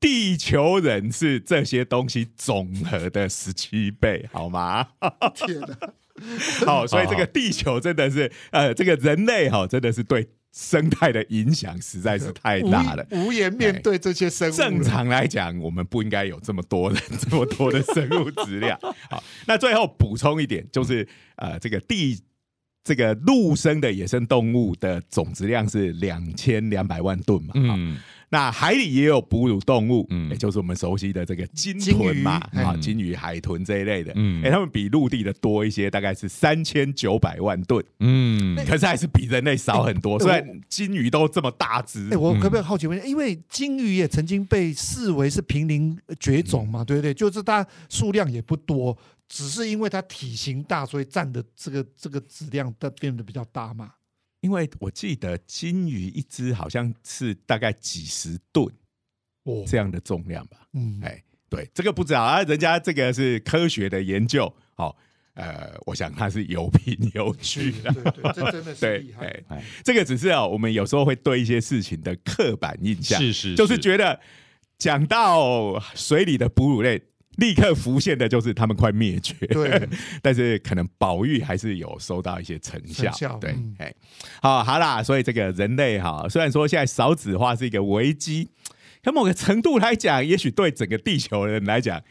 [0.00, 4.88] 地球人是这些东西总和的十七倍，好吗？
[5.34, 5.68] 天哪！
[6.66, 10.28] 好，所以这个地球真的是，呃，这个人类哈、真的是对
[10.58, 13.06] 生态的影响实在是太大了。
[13.12, 14.52] 无无言面对这些生物。
[14.52, 18.76] 正常来讲，我们不应该有这么多人、这么多的生物质量。
[19.08, 21.06] 好，那最后补充一点，就是
[21.36, 22.20] 呃，这个地
[22.82, 27.52] 这个陆生的野生动物的总质量是两千两百万吨嘛。
[27.54, 27.98] 嗯，嗯，
[28.30, 34.12] 那海里也有哺乳动物，嗯也就是我们熟悉的这个鲸豚嘛，啊，嗯鲸鱼、海豚这一类的。
[34.16, 40.16] 嗯哎，它们比陆地的多一些，大概是三千九百万吨，嗯，可是还是比人类少很多。
[40.16, 43.06] 哎虽然鲸鱼都这么大只哎、，我可不可以好奇问一下？
[43.06, 47.14] 因为鲸鱼也曾经被视为是濒临绝种嘛，对不对？
[47.14, 48.96] 就是它数量也不多，
[49.28, 53.92] 只是因为它体型大，所以占的这个这个质量的变得比较大嘛。
[54.40, 58.66] 因为我记得金鱼一只好像是大概几十吨
[59.44, 60.68] 哦，这样的重量吧。
[60.74, 64.96] 嗯，哎，对，这个不知道啊，人家这个是科学的研究，好、
[65.34, 67.92] 呃，我想它是有凭有据的。
[67.92, 69.64] 对对，这真的是 对厉，害。
[69.82, 74.20] 这个只是啊，我们有时候会对一些事情的刻板印象，是是，就是觉得
[74.78, 77.02] 讲到水里的哺乳类，
[77.38, 79.34] 立刻浮现的就是他们快灭绝。
[79.46, 79.88] 对，
[80.22, 83.04] 但是可能保育还是有收到一些成效。
[83.04, 83.92] 成效对嗯，哎、
[84.40, 88.48] 好好啦，所以这个人类哈，虽然说现在少子化是一个危机，
[89.02, 92.02] 可某个程度来讲，也许对整个地球人来讲。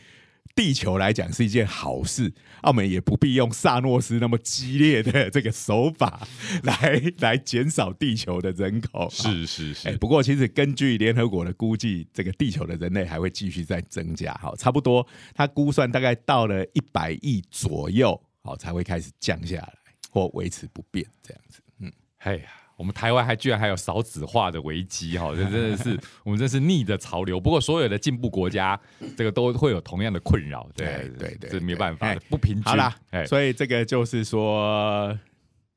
[0.56, 6.28] 地球来讲是一件好事，澳门也不必用萨诺斯那么激烈的这个手法
[6.64, 9.10] 来来减少地球的人口。
[9.10, 19.74] 是是哎、是，不过其实根据联合国的估计，这个地球的人类还会继续在增加，好，差不多，它估算大概到了一百亿左右，好才会开始降下来
[20.10, 21.62] 或维持不变这样子。
[21.80, 22.67] 嗯，哎呀。
[22.78, 27.40] 我们台湾还居然还有少子化的危机哈， 这真的是我们真是逆着潮流。
[27.40, 28.80] 不过所有的进步国家，
[29.18, 32.64] 这个都会有同样的困扰，对对对对这没办法不平均。
[32.64, 35.20] 好啦，哎，所以这个就是说。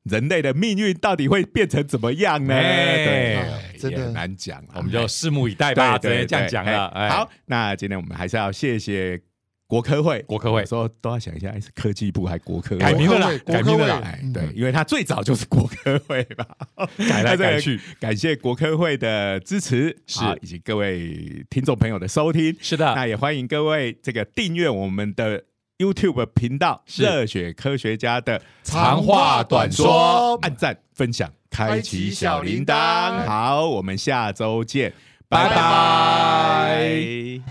[0.05, 2.55] 人类的命运到底会变成怎么样呢？
[2.55, 4.77] 哎对啊，真的难讲啊。
[4.77, 6.87] 我们就拭目以待吧，直对这样讲了。
[6.87, 9.21] 哎，好，那今天我们还是要谢谢
[9.71, 10.59] 国科会，国科会。
[10.59, 12.79] 有时候都要想一下，哎是科技部还是国科会？
[12.79, 14.13] 改名了啦改名了啦。
[14.33, 16.45] 对，因为他最早就是国科会吧，
[17.07, 20.25] 改来 改去，感谢国科会的支持，是。
[20.25, 22.53] 啊以及各位听众朋友的收听。
[22.59, 25.41] 是的，那也欢迎各位这个订阅我们的
[25.77, 27.03] YouTube 频道“是。
[27.03, 30.37] 热血科学家”的长话短说。
[30.41, 32.75] 按赞、分享、开启小铃铛。
[32.75, 33.25] 铛。
[33.25, 34.91] 好，我们下周见，
[35.29, 37.41] 拜拜